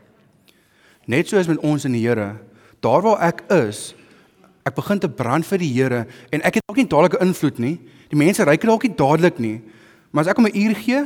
Net 1.11 1.29
so 1.29 1.39
is 1.39 1.51
met 1.51 1.59
ons 1.59 1.85
in 1.85 1.93
die 1.93 2.05
Here. 2.07 2.37
Daar 2.81 3.03
waar 3.03 3.21
ek 3.27 3.43
is, 3.51 3.91
Ek 4.63 4.77
begin 4.79 5.01
te 5.03 5.11
brand 5.11 5.47
vir 5.47 5.59
die 5.59 5.71
Here 5.75 6.05
en 6.31 6.45
ek 6.47 6.61
het 6.61 6.71
ook 6.71 6.79
nie 6.79 6.87
dadelike 6.87 7.19
invloed 7.25 7.59
nie. 7.63 7.75
Die 8.13 8.19
mense 8.19 8.47
ryk 8.47 8.63
dalk 8.69 8.87
nie 8.87 8.95
dadelik 8.99 9.41
nie. 9.43 9.57
Maar 10.13 10.25
as 10.25 10.31
ek 10.31 10.39
hom 10.39 10.47
'n 10.47 10.55
uur 10.55 10.75
gee, 10.79 11.03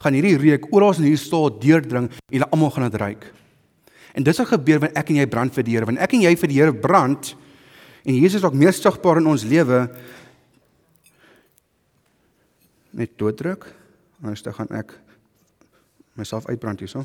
gaan 0.00 0.12
hierdie 0.12 0.36
reuk 0.36 0.68
oral 0.72 0.92
in 0.96 1.08
hierdie 1.08 1.24
stoel 1.24 1.48
deurdring 1.60 2.10
en 2.10 2.36
hulle 2.36 2.50
almal 2.52 2.70
gaan 2.70 2.90
dit 2.90 3.00
ryk. 3.00 3.32
En 4.14 4.22
dis 4.22 4.36
wat 4.36 4.48
gebeur 4.48 4.80
wanneer 4.80 4.98
ek 4.98 5.10
en 5.10 5.16
jy 5.16 5.26
brand 5.26 5.54
vir 5.54 5.62
die 5.64 5.72
Here. 5.72 5.86
Wanneer 5.86 6.02
ek 6.02 6.12
en 6.12 6.20
jy 6.20 6.36
vir 6.36 6.48
die 6.48 6.60
Here 6.60 6.72
brand 6.72 7.36
en 8.04 8.14
Jesus 8.14 8.42
raak 8.42 8.54
meer 8.54 8.72
sigbaar 8.72 9.16
in 9.16 9.26
ons 9.26 9.44
lewe 9.44 9.88
net 12.92 13.16
dooddruk, 13.16 13.64
anders 14.22 14.42
dan 14.42 14.52
gaan 14.52 14.68
ek 14.70 14.98
myself 16.14 16.46
uitbrand 16.46 16.80
hierso. 16.80 17.04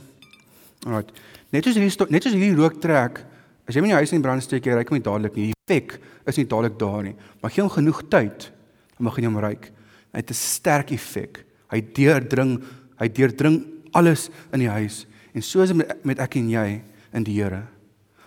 Alraai. 0.85 1.05
Net 1.51 1.63
soos 1.63 1.75
hierdie 1.75 2.11
net 2.11 2.23
soos 2.23 2.33
hierdie 2.33 2.55
rook 2.55 2.81
trek, 2.81 3.25
As 3.65 3.73
jy 3.73 3.81
in 3.81 3.89
jou 3.89 3.97
huis 3.97 4.13
in 4.13 4.21
brand 4.21 4.43
steek, 4.45 4.67
jy 4.67 4.75
ryk 4.77 4.91
hom 4.91 4.99
nie 4.99 5.05
dadelik 5.05 5.37
nie. 5.37 5.47
Die 5.49 5.57
effek 5.65 5.95
is 6.29 6.37
nie 6.37 6.45
dadelik 6.49 6.75
daar 6.77 7.01
nie. 7.05 7.15
Maar 7.41 7.53
gee 7.53 7.63
hom 7.63 7.71
genoeg 7.73 8.03
tyd, 8.13 8.49
dan 8.93 9.09
begin 9.09 9.25
jy 9.25 9.31
hom 9.31 9.39
ryk. 9.41 9.71
Hy 10.13 10.21
het 10.21 10.29
'n 10.29 10.37
sterk 10.37 10.91
effek. 10.91 11.43
Hy 11.71 11.81
deurdring, 11.81 12.61
hy 12.99 13.07
deurdring 13.09 13.65
alles 13.91 14.29
in 14.53 14.59
die 14.59 14.69
huis. 14.69 15.07
En 15.33 15.41
so 15.41 15.61
is 15.61 15.69
dit 15.69 15.77
met, 15.77 16.05
met 16.05 16.19
ek 16.19 16.35
en 16.35 16.49
jy 16.49 16.81
in 17.13 17.23
die 17.23 17.41
Here. 17.41 17.63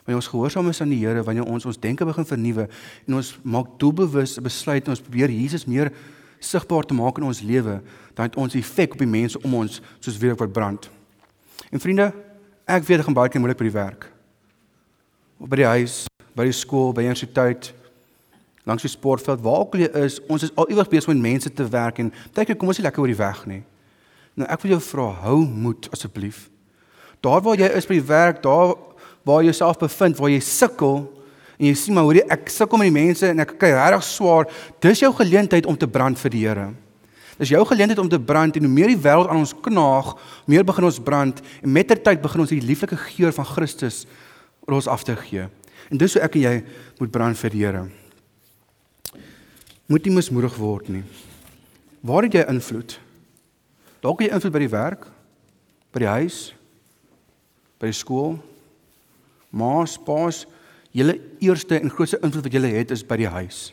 Wanneer 0.05 0.17
ons 0.17 0.27
gehoorsaam 0.29 0.69
is 0.69 0.81
aan 0.81 0.91
die 0.91 1.07
Here, 1.07 1.23
wanneer 1.23 1.45
ons 1.45 1.65
ons 1.65 1.79
denke 1.79 2.05
begin 2.05 2.25
vernuwe 2.25 2.69
en 3.07 3.15
ons 3.15 3.39
maak 3.45 3.79
doelbewus 3.79 4.39
'n 4.39 4.43
besluit 4.43 4.85
en 4.85 4.91
ons 4.91 5.01
probeer 5.01 5.31
Jesus 5.31 5.67
meer 5.67 5.93
sigbaar 6.39 6.87
te 6.87 6.95
maak 6.95 7.19
in 7.19 7.27
ons 7.29 7.41
lewe, 7.45 7.79
dan 8.15 8.29
het 8.29 8.37
ons 8.37 8.55
effek 8.59 8.95
op 8.97 9.03
die 9.03 9.11
mense 9.11 9.41
om 9.43 9.55
ons 9.61 9.81
soos 9.99 10.19
weer 10.19 10.37
wat 10.39 10.53
brand. 10.53 10.91
En 11.71 11.83
vriende, 11.83 12.13
ek 12.69 12.87
weet 12.87 13.01
dit 13.01 13.07
gaan 13.07 13.17
baie 13.17 13.33
keer 13.33 13.43
moeilik 13.43 13.59
by 13.59 13.69
die 13.69 13.77
werk. 13.77 14.07
Of 15.39 15.51
by 15.51 15.61
die 15.61 15.69
huis, 15.69 16.05
by 16.35 16.47
die 16.49 16.57
skool, 16.57 16.93
by 16.93 17.05
die 17.05 17.11
universiteit, 17.11 17.73
langs 18.69 18.85
die 18.85 18.93
sportveld, 18.93 19.43
waar 19.43 19.65
ook 19.65 19.77
al 19.77 19.85
jy 19.87 19.91
is, 20.05 20.19
ons 20.29 20.45
is 20.45 20.55
al 20.59 20.69
iewers 20.69 20.91
besig 20.93 21.11
met 21.13 21.25
mense 21.25 21.53
te 21.53 21.67
werk 21.73 22.03
en 22.03 22.13
baie 22.37 22.49
keer 22.49 22.59
kom 22.59 22.69
ons 22.69 22.81
nie 22.81 22.85
lekker 22.85 23.05
oor 23.05 23.13
die 23.13 23.19
weg 23.19 23.45
nie. 23.49 23.63
Nou 24.39 24.49
ek 24.51 24.63
wil 24.63 24.77
jou 24.77 24.83
vra, 24.91 25.07
hou 25.25 25.39
moed 25.47 25.89
asseblief. 25.95 26.47
Daar 27.25 27.41
waar 27.43 27.59
jy 27.59 27.71
is 27.75 27.89
by 27.89 27.97
die 27.99 28.09
werk, 28.11 28.43
daar 28.45 28.77
waar 29.27 29.43
jy 29.43 29.51
jouself 29.51 29.81
bevind, 29.81 30.21
waar 30.21 30.31
jy 30.31 30.43
sukkel 30.45 31.07
en 31.59 31.67
jy 31.67 31.75
sien 31.75 31.97
maar 31.97 32.07
hoe 32.07 32.23
ek 32.31 32.51
sukkel 32.55 32.79
met 32.79 32.89
die 32.89 32.95
mense 32.95 33.27
en 33.27 33.43
ek 33.43 33.57
kry 33.59 33.73
regtig 33.75 34.05
swaar, 34.07 34.47
dis 34.81 35.03
jou 35.03 35.11
geleentheid 35.19 35.67
om 35.67 35.77
te 35.77 35.89
brand 35.91 36.19
vir 36.21 36.35
die 36.35 36.45
Here. 36.47 36.69
Dis 37.39 37.53
jou 37.53 37.63
geleentheid 37.67 38.01
om 38.03 38.09
te 38.11 38.19
brand 38.19 38.57
en 38.59 38.67
hoe 38.67 38.73
meer 38.73 38.91
die 38.91 38.99
wêreld 38.99 39.31
aan 39.31 39.43
ons 39.43 39.55
knaag, 39.55 40.15
meer 40.47 40.67
begin 40.67 40.89
ons 40.89 40.99
brand 41.03 41.43
en 41.63 41.73
met 41.75 41.87
ter 41.87 42.01
tyd 42.03 42.23
begin 42.23 42.43
ons 42.43 42.55
die 42.55 42.63
lieflike 42.63 42.99
geur 43.13 43.35
van 43.35 43.47
Christus 43.47 44.05
oor 44.67 44.79
ons 44.79 44.91
af 44.91 45.07
te 45.07 45.15
gee. 45.19 45.47
En 45.91 45.99
dis 45.99 46.15
hoe 46.15 46.23
ek 46.23 46.39
en 46.39 46.47
jy 46.47 46.55
moet 46.99 47.15
brand 47.15 47.39
vir 47.39 47.55
die 47.55 47.65
Here. 47.65 47.87
Moet 49.89 50.07
nie 50.07 50.19
mismoedig 50.19 50.59
word 50.61 50.91
nie. 50.93 51.05
Waar 52.05 52.27
het 52.27 52.35
jy 52.37 52.45
invloed? 52.51 52.99
Dalk 54.05 54.21
jy 54.23 54.31
invloed 54.31 54.55
by 54.55 54.63
die 54.63 54.75
werk, 54.75 55.07
by 55.95 56.03
die 56.05 56.11
huis, 56.11 56.39
by 57.81 57.91
die 57.91 57.97
skool. 57.97 58.37
Ma's, 59.51 59.97
pa's, 59.97 60.45
julle 60.93 61.19
eerste 61.41 61.81
en 61.81 61.91
grootste 61.91 62.21
invloed 62.23 62.45
wat 62.49 62.53
julle 62.53 62.71
het 62.73 62.91
is 62.91 63.05
by 63.07 63.17
die 63.17 63.29
huis. 63.29 63.73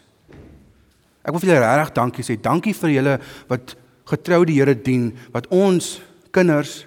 Ek 1.26 1.34
wil 1.34 1.42
vir 1.42 1.56
julle 1.56 1.62
regtig 1.66 1.96
dankie 1.96 2.24
sê. 2.24 2.36
Dankie 2.42 2.74
vir 2.74 2.90
julle 2.90 3.20
wat 3.50 3.76
getrou 4.06 4.44
die 4.46 4.60
Here 4.60 4.76
dien, 4.76 5.10
wat 5.34 5.48
ons 5.50 6.00
kinders 6.36 6.86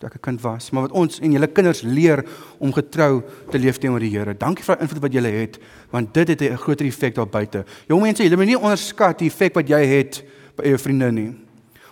toe 0.00 0.08
ek 0.08 0.16
'n 0.16 0.20
kind 0.22 0.40
was, 0.40 0.70
maar 0.72 0.88
wat 0.88 0.92
ons 0.92 1.20
en 1.20 1.32
julle 1.32 1.46
kinders 1.46 1.82
leer 1.82 2.24
om 2.58 2.72
getrou 2.72 3.22
te 3.50 3.58
leef 3.58 3.78
teenoor 3.78 4.00
die 4.00 4.10
Here. 4.10 4.34
Dankie 4.34 4.64
vir 4.64 4.76
die 4.76 4.82
invloed 4.82 5.02
wat 5.02 5.12
julle 5.12 5.28
het, 5.28 5.58
want 5.90 6.14
dit 6.14 6.28
het 6.28 6.40
'n 6.40 6.56
groter 6.56 6.86
effek 6.86 7.14
daar 7.14 7.28
buite. 7.28 7.64
Jong 7.86 8.02
mense, 8.02 8.22
julle 8.22 8.36
moet 8.36 8.46
nie 8.46 8.58
onderskat 8.58 9.18
die 9.18 9.28
effek 9.28 9.54
wat 9.54 9.68
jy 9.68 9.84
het 9.84 10.24
by 10.56 10.64
jou 10.64 10.78
vriende 10.78 11.12
nie. 11.12 11.34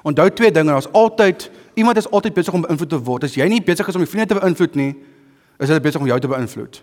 Onthou 0.02 0.30
twee 0.30 0.50
dinge, 0.50 0.70
daar's 0.70 0.92
altyd 0.92 1.50
iemand 1.74 1.96
is 1.96 2.10
altyd 2.10 2.34
besig 2.34 2.54
om 2.54 2.62
beïnvloed 2.62 2.88
te 2.88 3.02
word. 3.02 3.24
As 3.24 3.34
jy 3.34 3.48
nie 3.48 3.60
besig 3.60 3.88
is 3.88 3.94
om 3.94 4.00
jou 4.00 4.10
vriende 4.10 4.34
te 4.34 4.40
beïnvloed 4.40 4.74
nie, 4.74 4.96
is 5.58 5.68
hulle 5.68 5.80
besig 5.80 6.00
om 6.00 6.06
jou 6.06 6.20
te 6.20 6.28
beïnvloed. 6.28 6.82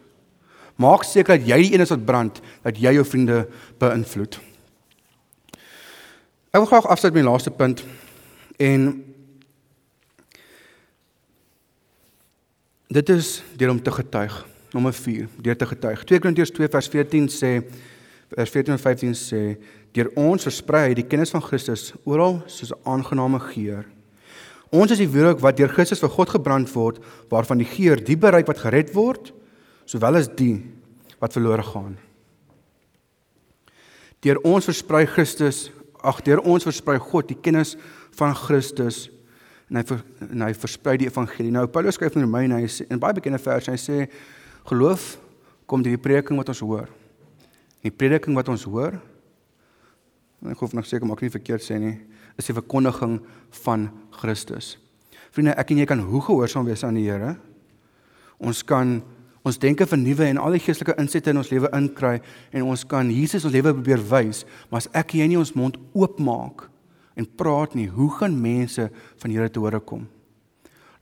Maak 0.76 1.06
seker 1.08 1.38
dat 1.38 1.48
jy 1.48 1.58
die 1.62 1.74
een 1.74 1.84
is 1.86 1.94
wat 1.94 2.06
brand, 2.06 2.42
dat 2.66 2.80
jy 2.80 2.92
jou 2.98 3.06
vriende 3.08 3.46
beïnvloed. 3.80 4.40
Ek 6.52 6.62
wil 6.64 6.70
graag 6.72 6.88
afsluit 6.92 7.14
met 7.16 7.24
my 7.24 7.30
laaste 7.30 7.52
punt 7.52 7.84
en 8.60 8.84
dit 12.96 13.10
is 13.10 13.42
deur 13.56 13.74
om 13.74 13.82
te 13.84 13.92
getuig. 13.92 14.36
Nommer 14.76 14.94
4, 14.94 15.28
deur 15.44 15.58
te 15.58 15.68
getuig. 15.68 16.04
2 16.04 16.20
Korintiërs 16.24 16.52
2 16.56 16.72
vers 16.72 16.90
14 16.92 17.28
sê 17.32 17.52
vers 18.36 18.52
14 18.52 18.76
en 18.76 18.82
15 18.82 19.16
sê 19.20 19.42
deur 19.96 20.12
ons 20.20 20.48
versprei 20.48 20.96
die 20.98 21.08
kennis 21.08 21.32
van 21.32 21.44
Christus 21.44 21.94
oral 22.04 22.42
soos 22.48 22.72
'n 22.72 22.82
aangename 22.84 23.40
geur. 23.40 23.86
Ons 24.72 24.92
is 24.92 24.98
die 24.98 25.12
wierook 25.12 25.40
wat 25.40 25.58
deur 25.58 25.70
Christus 25.70 26.00
vir 26.00 26.10
God 26.10 26.30
gebrand 26.30 26.72
word, 26.74 27.00
waarvan 27.30 27.58
die 27.58 27.70
geur 27.70 27.96
die 27.96 28.18
bereik 28.18 28.48
wat 28.48 28.60
gered 28.60 28.94
word, 28.94 29.32
sowel 29.90 30.20
as 30.20 30.30
die 30.38 30.58
wat 31.22 31.36
verlore 31.36 31.64
gaan. 31.66 31.96
Deur 34.26 34.42
ons 34.48 34.66
versprei 34.66 35.06
Christus, 35.10 35.70
ag 36.02 36.22
deur 36.26 36.42
ons 36.46 36.66
versprei 36.66 36.98
God 37.02 37.30
die 37.30 37.38
kennis 37.38 37.76
van 38.18 38.34
Christus 38.38 39.06
en 39.70 39.80
hy 39.80 39.84
ver, 39.90 40.02
en 40.30 40.46
hy 40.46 40.52
versprei 40.58 40.96
die 41.02 41.10
evangelie. 41.10 41.52
Nou 41.54 41.66
Paulus 41.74 41.98
skryf 41.98 42.18
in 42.18 42.26
Romeine, 42.26 42.60
hy 42.62 42.70
sê 42.70 42.86
in 42.90 43.02
baie 43.02 43.16
bekende 43.18 43.42
verse, 43.42 43.72
hy 43.72 43.80
sê 43.82 44.06
geloof 44.70 45.16
kom 45.70 45.82
deur 45.86 45.96
die 45.98 46.02
prediking 46.02 46.38
wat 46.38 46.52
ons 46.54 46.62
hoor. 46.66 46.90
Die 47.86 47.94
prediking 47.94 48.38
wat 48.38 48.50
ons 48.54 48.66
hoor, 48.70 49.00
en 50.42 50.54
ek 50.54 50.62
hoef 50.62 50.76
nog 50.78 50.86
seker 50.86 51.10
maak 51.10 51.24
nie 51.26 51.34
verkeerd 51.34 51.66
sê 51.66 51.80
nie, 51.82 51.96
is 52.38 52.50
die 52.50 52.56
verkondiging 52.58 53.18
van 53.64 53.90
Christus. 54.20 54.76
Vriende, 55.34 55.56
ek 55.58 55.74
en 55.74 55.82
jy 55.82 55.90
kan 55.90 56.02
hoe 56.06 56.22
gehoorsaam 56.28 56.68
wees 56.68 56.86
aan 56.86 56.98
die 57.00 57.08
Here. 57.08 57.34
Ons 58.38 58.62
kan 58.68 59.00
ons 59.46 59.60
denke 59.62 59.86
vernuwe 59.86 60.26
en 60.26 60.40
al 60.42 60.58
die 60.58 60.64
geestelike 60.64 60.98
insette 61.02 61.30
in 61.30 61.38
ons 61.38 61.52
lewe 61.54 61.70
inkry 61.78 62.18
en 62.52 62.66
ons 62.66 62.86
kan 62.90 63.12
Jesus 63.14 63.46
ons 63.46 63.54
lewe 63.54 63.76
probeer 63.76 64.02
wys, 64.10 64.44
maar 64.70 64.82
as 64.82 64.90
ek 64.98 65.14
jy 65.20 65.28
nie 65.30 65.40
ons 65.40 65.54
mond 65.58 65.78
oopmaak 65.94 66.66
en 67.16 67.30
praat 67.38 67.78
nie, 67.78 67.88
hoe 67.88 68.10
gaan 68.18 68.36
mense 68.42 68.90
van 69.22 69.32
Here 69.32 69.48
te 69.50 69.62
hore 69.62 69.80
kom? 69.80 70.08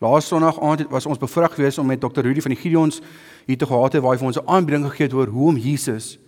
Laaste 0.04 0.34
Sondag 0.34 0.60
aand 0.60 0.90
was 0.92 1.08
ons 1.08 1.22
bevoorreg 1.22 1.56
geweest 1.56 1.80
om 1.80 1.88
met 1.88 2.02
Dr. 2.02 2.22
Rudy 2.22 2.42
van 2.44 2.52
die 2.52 2.60
Gideons 2.60 3.00
hier 3.48 3.58
te 3.58 3.66
gehad 3.66 3.96
het 3.96 4.04
waar 4.04 4.18
hy 4.18 4.20
vir 4.20 4.28
ons 4.28 4.40
'n 4.40 4.50
aanbieding 4.52 4.86
gegee 4.90 5.08
het 5.08 5.16
oor 5.16 5.28
hoe 5.28 5.48
om 5.48 5.58
Jesus 5.58 6.20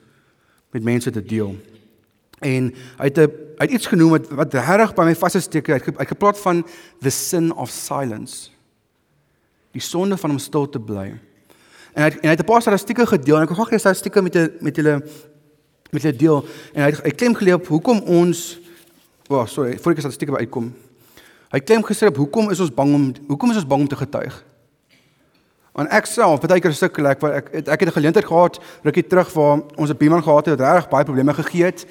met 0.71 0.83
mense 0.83 1.11
te 1.11 1.23
deel. 1.23 1.55
En 2.39 2.73
hy 2.97 3.05
het 3.11 3.17
'n 3.19 3.31
hy 3.57 3.63
het 3.65 3.71
iets 3.71 3.87
genoem 3.87 4.09
wat 4.09 4.29
wat 4.29 4.53
reg 4.53 4.93
by 4.93 5.03
my 5.03 5.15
vasgesteek 5.15 5.67
het. 5.67 5.85
Hy 5.85 5.91
het 5.97 6.07
gepraat 6.07 6.39
van 6.39 6.65
the 7.01 7.09
sin 7.09 7.53
of 7.53 7.69
silence. 7.69 8.49
Die 9.71 9.81
sonde 9.81 10.17
van 10.17 10.31
om 10.31 10.39
stil 10.39 10.69
te 10.69 10.79
bly. 10.79 11.19
En 11.95 12.03
hy 12.03 12.09
het, 12.09 12.19
en 12.19 12.27
hy 12.27 12.35
het 12.35 12.43
'n 12.43 12.51
paar 12.51 12.61
statistieke 12.61 13.05
gedeel 13.07 13.35
en 13.35 13.41
ek 13.41 13.49
wil 13.49 13.57
graag 13.57 13.69
die 13.69 13.79
statistieke 13.79 14.21
met 14.21 14.61
met 14.61 14.75
julle 14.75 15.01
met 15.91 16.01
julle 16.01 16.15
deel. 16.15 16.45
En 16.73 16.83
hy 16.83 16.89
het 16.89 17.03
hy 17.03 17.11
klem 17.11 17.35
geleer 17.35 17.55
op 17.55 17.67
hoekom 17.67 17.99
ons 17.99 18.59
Wag, 19.27 19.41
oh, 19.41 19.47
sorry, 19.47 19.77
voor 19.81 19.91
ek 19.91 19.97
die 19.97 20.03
statistieke 20.05 20.33
by 20.35 20.43
uitkom. 20.45 20.67
Hy 21.49 21.59
klem 21.65 21.81
gesê 21.81 22.05
op 22.05 22.17
hoekom 22.19 22.51
is 22.53 22.59
ons 22.61 22.73
bang 22.73 22.91
om 22.93 23.05
hoekom 23.27 23.49
is 23.49 23.57
ons 23.57 23.65
bang 23.65 23.81
om 23.81 23.87
te 23.89 23.97
getuig? 23.97 24.35
En 25.75 25.89
ek 25.89 26.05
self, 26.05 26.43
baie 26.45 26.61
keer 26.61 26.75
sukkel 26.77 27.09
ek 27.09 27.23
want 27.23 27.33
ek 27.33 27.49
ek 27.65 27.79
het 27.79 27.89
'n 27.89 27.97
geleentheid 27.97 28.25
gehad 28.25 28.59
rukkie 28.83 29.07
terug 29.07 29.33
waar 29.33 29.63
ons 29.75 29.89
'n 29.89 29.97
buurman 29.97 30.21
gehad 30.23 30.45
het 30.45 30.59
wat 30.59 30.75
reg 30.75 30.89
baie 30.89 31.03
probleme 31.03 31.33
gegee 31.33 31.63
het 31.63 31.87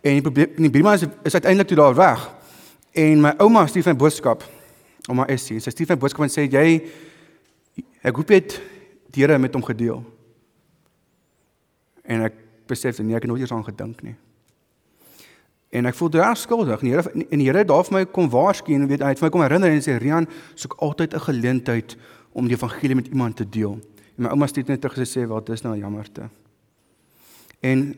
en 0.00 0.12
die 0.12 0.22
probleem 0.22 0.48
die 0.56 0.70
buurman 0.70 0.94
is, 0.94 1.04
is 1.24 1.34
uiteindelik 1.34 1.68
toe 1.68 1.76
daar 1.76 1.94
weg. 1.94 2.30
En 2.92 3.20
my 3.20 3.34
ouma 3.38 3.66
stuur 3.66 3.88
'n 3.88 3.96
boodskap. 3.96 4.44
Ouma 5.08 5.26
Essie, 5.26 5.60
sy 5.60 5.70
stuur 5.70 5.92
'n 5.92 5.98
boodskap 5.98 6.24
en 6.24 6.30
sê 6.30 6.48
jy 6.48 6.82
ek 8.02 8.16
hoop 8.16 8.28
dit 8.28 8.60
die 9.10 9.24
Here 9.24 9.38
met 9.38 9.54
hom 9.54 9.64
gedeel. 9.64 10.02
En 12.04 12.24
ek 12.28 12.34
besef 12.68 12.96
dat 12.96 13.06
nee, 13.06 13.16
ek 13.16 13.24
het 13.24 13.30
nooit 13.30 13.40
eens 13.44 13.52
aan 13.52 13.64
gedink 13.64 14.02
nie. 14.04 14.16
En 15.68 15.88
ek 15.88 15.96
voel 15.98 16.14
reg 16.16 16.38
skuldig. 16.40 16.80
Die 16.80 16.92
Here 16.92 17.12
en 17.12 17.38
die 17.40 17.46
Here 17.46 17.62
het 17.62 17.68
daar 17.68 17.84
vir 17.84 17.98
my 17.98 18.04
kom 18.06 18.30
waarsku 18.32 18.74
en 18.74 18.88
weet 18.88 19.04
hy 19.04 19.12
het 19.12 19.20
vir 19.20 19.28
my 19.28 19.32
kom 19.34 19.44
herinner 19.44 19.72
en 19.72 19.84
sê 19.84 19.98
Rian, 20.00 20.28
soek 20.54 20.78
altyd 20.84 21.14
'n 21.14 21.26
geleentheid 21.28 21.96
om 22.32 22.48
die 22.48 22.56
evangelie 22.56 22.94
met 22.94 23.08
iemand 23.08 23.36
te 23.36 23.48
deel. 23.48 23.78
En 24.16 24.24
my 24.24 24.28
ouma 24.28 24.46
het 24.46 24.68
net 24.68 24.80
terug 24.80 24.96
gesê, 24.96 25.26
"Wel, 25.28 25.44
dis 25.44 25.62
nou 25.62 25.76
jammerte." 25.76 26.28
En 27.60 27.94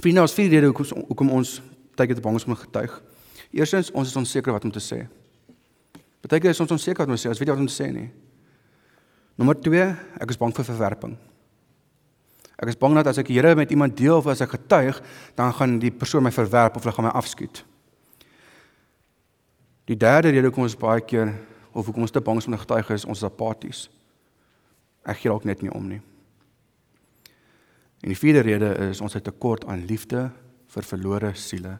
vriende, 0.00 0.20
ons 0.20 0.34
vier 0.34 0.48
rede 0.48 0.66
hoekom 0.66 1.04
hoekom 1.08 1.30
ons 1.30 1.62
tydjie 1.94 2.14
te 2.14 2.20
bang 2.20 2.36
is 2.36 2.44
om 2.44 2.54
getuig. 2.54 3.02
Eerstens, 3.50 3.90
ons 3.90 4.08
is 4.08 4.16
onseker 4.16 4.52
wat 4.52 4.64
om 4.64 4.70
te 4.70 4.80
sê. 4.80 5.06
Partykeer 6.20 6.50
is 6.50 6.60
ons 6.60 6.70
onseker 6.70 6.98
wat 6.98 7.08
om 7.08 7.14
te 7.14 7.22
sê, 7.26 7.28
ons 7.28 7.38
weet 7.38 7.48
nie 7.48 7.56
wat 7.56 7.64
om 7.64 7.66
te 7.66 7.82
sê 7.82 7.92
nie. 7.92 8.10
Nommer 9.40 9.56
2, 9.56 9.84
ek 10.20 10.32
is 10.34 10.40
bang 10.40 10.52
vir 10.54 10.66
verwerping. 10.68 11.14
Ek 12.62 12.70
is 12.70 12.78
bang 12.78 12.94
dat 12.98 13.08
as 13.10 13.18
ek 13.18 13.30
die 13.30 13.38
Here 13.40 13.56
met 13.58 13.72
iemand 13.74 13.96
deel 13.98 14.20
of 14.20 14.28
as 14.30 14.42
ek 14.44 14.54
getuig, 14.54 15.00
dan 15.38 15.54
gaan 15.56 15.78
die 15.82 15.90
persoon 15.90 16.22
my 16.22 16.30
verwerp 16.34 16.76
of 16.76 16.84
hulle 16.84 16.94
gaan 16.94 17.08
my 17.08 17.14
afskiet. 17.18 17.64
Die 19.90 19.98
derde 19.98 20.30
rede 20.30 20.46
hoekom 20.46 20.68
ons 20.68 20.78
baie 20.78 21.02
keer 21.02 21.32
of 21.72 21.88
hoekom 21.88 22.04
ons 22.06 22.14
te 22.14 22.22
bang 22.22 22.38
is 22.38 22.46
om 22.46 22.54
te 22.54 22.62
getuig 22.62 22.92
is 22.94 23.06
ons 23.08 23.18
is 23.18 23.26
apaties. 23.26 23.86
Ek 25.02 25.18
gee 25.18 25.32
dalk 25.32 25.48
net 25.48 25.64
nie 25.64 25.72
om 25.74 25.88
nie. 25.88 26.02
En 28.02 28.10
die 28.10 28.18
vierde 28.18 28.44
rede 28.46 28.70
is 28.90 29.00
ons 29.02 29.14
het 29.14 29.24
tekort 29.26 29.64
aan 29.70 29.86
liefde 29.88 30.28
vir 30.74 30.86
verlore 30.86 31.32
siele. 31.38 31.78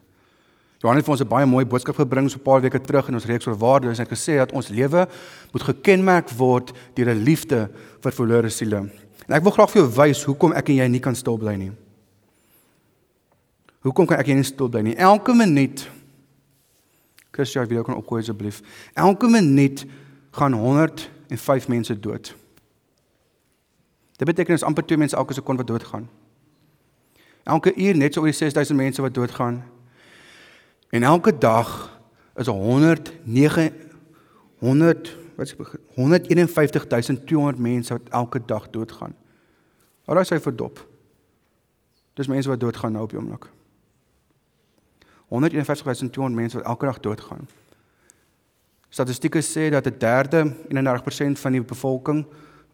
Johan 0.83 0.99
het 0.99 1.05
vir 1.07 1.13
ons 1.13 1.21
'n 1.23 1.27
baie 1.27 1.45
mooi 1.45 1.65
boodskap 1.65 1.95
gebring 1.95 2.29
so 2.29 2.37
'n 2.37 2.43
paar 2.43 2.61
weke 2.61 2.79
terug 2.81 3.07
in 3.07 3.13
ons 3.13 3.25
reeks 3.25 3.47
oor 3.47 3.55
waardes 3.55 3.99
en 3.99 4.05
hy 4.05 4.09
het 4.09 4.19
gesê 4.19 4.35
dat 4.37 4.51
ons 4.51 4.67
lewe 4.67 5.07
moet 5.53 5.63
gekenmerk 5.63 6.29
word 6.29 6.73
deur 6.93 7.09
'n 7.09 7.23
liefde 7.23 7.69
vir 8.01 8.11
verlore 8.11 8.49
siele. 8.49 8.91
En 9.27 9.35
ek 9.35 9.43
wil 9.43 9.51
graag 9.51 9.71
vir 9.71 9.81
jou 9.81 9.91
wys 9.95 10.23
hoekom 10.23 10.51
ek 10.51 10.69
en 10.69 10.75
jy 10.75 10.87
nie 10.87 10.99
kan 10.99 11.15
stil 11.15 11.37
bly 11.37 11.55
nie. 11.55 11.71
Hoekom 13.81 14.05
kan 14.05 14.19
ek 14.19 14.27
nie 14.27 14.43
stil 14.43 14.69
bly 14.69 14.81
nie? 14.81 14.95
Elke 14.95 15.33
minuut 15.33 15.89
Chris, 17.31 17.53
jy 17.53 17.65
wil 17.65 17.83
kan 17.83 17.95
opgooi 17.95 18.21
asseblief. 18.21 18.61
Elke 18.93 19.27
minuut 19.27 19.85
gaan 20.31 20.53
105 20.53 21.67
mense 21.67 21.99
dood. 21.99 22.35
Dit 24.17 24.27
beteken 24.27 24.53
is 24.53 24.63
amper 24.63 24.85
2 24.85 24.97
mense 24.97 25.15
elke 25.15 25.33
sekonde 25.33 25.63
wat 25.63 25.67
doodgaan. 25.67 26.09
Elke 27.43 27.73
uur 27.75 27.97
net 27.97 28.13
so 28.13 28.19
oor 28.19 28.27
die 28.27 28.35
6000 28.37 28.77
mense 28.77 29.01
wat 29.01 29.13
doodgaan. 29.13 29.63
En 30.93 31.03
elke 31.03 31.37
dag 31.37 31.99
is 32.35 32.47
109 32.47 33.73
100 34.57 35.17
wat 35.35 35.45
is 35.45 35.55
151200 35.95 37.57
mense 37.57 37.93
wat 37.93 38.01
elke 38.09 38.41
dag 38.45 38.69
doodgaan. 38.69 39.15
Waar 40.05 40.19
is 40.19 40.29
hy 40.29 40.39
verdop? 40.39 40.83
Dis 42.13 42.29
mense 42.29 42.49
wat 42.49 42.59
doodgaan 42.59 42.91
nou 42.93 43.03
op 43.03 43.09
die 43.09 43.19
oomblik. 43.19 43.49
151200 45.33 46.35
mense 46.35 46.57
wat 46.57 46.65
elke 46.65 46.85
dag 46.85 46.99
doodgaan. 46.99 47.47
Statistieke 48.89 49.41
sê 49.41 49.69
dat 49.73 49.87
'n 49.87 49.97
derde, 49.97 50.55
31% 50.69 51.39
van 51.39 51.51
die 51.51 51.63
bevolking 51.63 52.25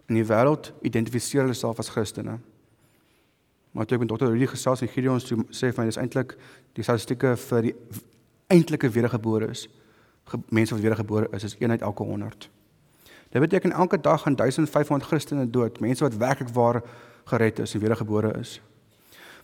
in 0.05 0.15
die 0.15 0.25
wêreld 0.25 0.73
identifiseer 0.82 1.41
hulle 1.41 1.53
self 1.53 1.79
as 1.79 1.89
Christene. 1.89 2.39
Maar 3.71 3.86
toe 3.86 3.97
ek 3.97 4.03
met 4.03 4.10
dokter 4.10 4.32
Rudy 4.32 4.47
gesels 4.49 4.82
en 4.82 4.89
Gideon 4.89 5.21
sê 5.21 5.69
vir 5.69 5.77
my 5.77 5.86
dis 5.89 5.99
eintlik 6.01 6.34
die 6.77 6.84
statistieke 6.84 7.36
vir 7.38 7.69
die 7.69 7.75
eintlike 8.49 8.89
wedergebore 8.89 9.51
is. 9.53 9.67
Mense 10.49 10.73
wat 10.73 10.84
wedergebore 10.84 11.29
is 11.38 11.43
is 11.43 11.58
1 11.58 11.71
uit 11.71 11.82
elke 11.82 12.03
100. 12.03 12.49
Dit 13.29 13.41
beteken 13.41 13.71
elke 13.71 14.01
dag 14.01 14.21
gaan 14.21 14.36
1500 14.36 15.10
Christene 15.10 15.49
dood, 15.49 15.79
mense 15.79 16.03
wat 16.03 16.17
werklik 16.17 16.49
waar 16.49 16.82
gered 17.29 17.60
is 17.60 17.73
en 17.73 17.79
wedergebore 17.79 18.34
is. 18.39 18.62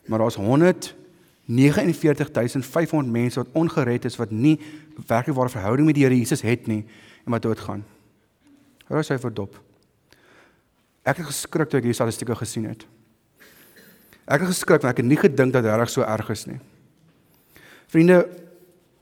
Maar 0.05 0.19
daar's 0.19 0.35
149500 0.35 3.11
mense 3.11 3.39
wat 3.39 3.47
ongered 3.53 4.05
is 4.05 4.15
wat 4.15 4.31
nie 4.31 4.59
werklik 5.07 5.35
waar 5.35 5.49
verhouding 5.49 5.85
met 5.85 5.95
die 5.95 6.03
Here 6.03 6.17
Jesus 6.17 6.41
het 6.41 6.67
nie 6.67 6.85
en 7.25 7.31
wat 7.31 7.41
doodgaan. 7.41 7.85
Hoe 8.87 8.99
is 8.99 9.09
hy 9.09 9.17
verdop? 9.17 9.61
Ek 11.05 11.17
het 11.17 11.25
geskrik 11.25 11.69
toe 11.69 11.77
ek 11.77 11.83
hierdie 11.85 11.97
statistieke 11.97 12.35
gesien 12.35 12.65
het. 12.65 12.87
Ek 14.25 14.41
het 14.41 14.49
geskrik 14.49 14.81
want 14.81 14.93
ek 14.93 15.03
het 15.03 15.09
nie 15.09 15.19
gedink 15.19 15.53
dat 15.53 15.63
dit 15.63 15.77
reg 15.77 15.91
so 15.91 16.01
erg 16.01 16.29
is 16.33 16.45
nie. 16.49 16.57
Vriende, 17.93 18.23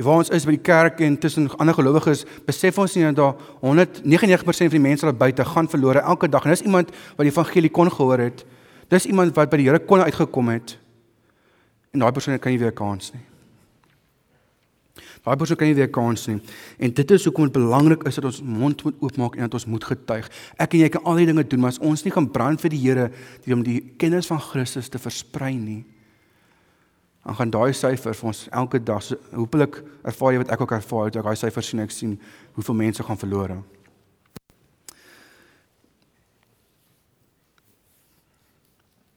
waar 0.04 0.20
ons 0.20 0.32
is 0.36 0.46
by 0.46 0.58
die 0.58 0.66
kerk 0.66 1.00
en 1.06 1.16
tussen 1.18 1.48
ander 1.62 1.76
gelowiges, 1.78 2.26
besef 2.48 2.78
ons 2.82 2.96
nie 2.98 3.06
dat 3.08 3.22
daar 3.22 3.36
199% 3.64 4.68
van 4.68 4.76
die 4.76 4.84
mense 4.84 5.08
wat 5.08 5.18
buite 5.18 5.46
gaan 5.48 5.70
verlore 5.72 6.04
elke 6.04 6.28
dag. 6.28 6.44
En 6.44 6.52
dis 6.52 6.66
iemand 6.68 6.92
wat 7.16 7.24
die 7.24 7.32
evangelie 7.32 7.72
kon 7.72 7.92
gehoor 7.92 8.26
het. 8.26 8.44
Dis 8.92 9.08
iemand 9.08 9.36
wat 9.38 9.50
by 9.50 9.62
die 9.62 9.70
Here 9.70 9.80
kon 9.80 10.04
uitgekom 10.04 10.52
het. 10.52 10.78
En 11.94 12.04
daai 12.04 12.12
persoon 12.12 12.40
kan 12.40 12.52
nie 12.52 12.60
weer 12.60 12.76
kans 12.76 13.14
nie. 13.14 13.24
Daai 15.24 15.38
persoon 15.40 15.56
kan 15.56 15.70
nie 15.70 15.76
weer 15.78 15.88
kans 15.88 16.26
nie. 16.28 16.42
En 16.84 16.92
dit 16.92 17.12
is 17.16 17.24
hoekom 17.24 17.48
dit 17.48 17.56
belangrik 17.56 18.02
is 18.10 18.18
dat 18.20 18.26
ons 18.28 18.42
mond 18.44 18.84
moet 18.84 18.96
oopmaak 19.00 19.38
en 19.38 19.48
dat 19.48 19.54
ons 19.54 19.66
moet 19.72 19.86
getuig. 19.88 20.28
Ek 20.60 20.76
en 20.76 20.84
jy 20.84 20.90
kan 20.92 21.06
al 21.08 21.22
die 21.22 21.28
dinge 21.30 21.46
doen, 21.48 21.64
maar 21.64 21.72
as 21.72 21.80
ons 21.80 22.04
nie 22.04 22.12
gaan 22.12 22.28
brand 22.28 22.60
vir 22.60 22.74
die 22.74 22.82
Here 22.84 23.06
om 23.56 23.64
die 23.64 23.80
kennis 24.02 24.28
van 24.28 24.42
Christus 24.44 24.92
te 24.92 25.00
versprei 25.00 25.54
nie, 25.56 25.86
dan 27.24 27.40
gaan 27.40 27.56
daai 27.56 27.72
syfer 27.72 28.12
vir 28.20 28.30
ons 28.34 28.44
elke 28.52 28.84
dag 28.84 29.00
so 29.06 29.16
hopelik 29.32 29.80
ervaar 30.04 30.36
jy 30.36 30.44
wat 30.44 30.52
ek 30.52 30.66
ook 30.66 30.76
ervaar 30.76 31.08
het, 31.08 31.22
ek 31.22 31.30
daai 31.30 31.40
syfer 31.40 31.64
sien 31.64 31.80
ek 31.86 31.96
sien 31.96 32.18
hoeveel 32.58 32.80
mense 32.84 33.08
gaan 33.08 33.22
verlore. 33.24 33.62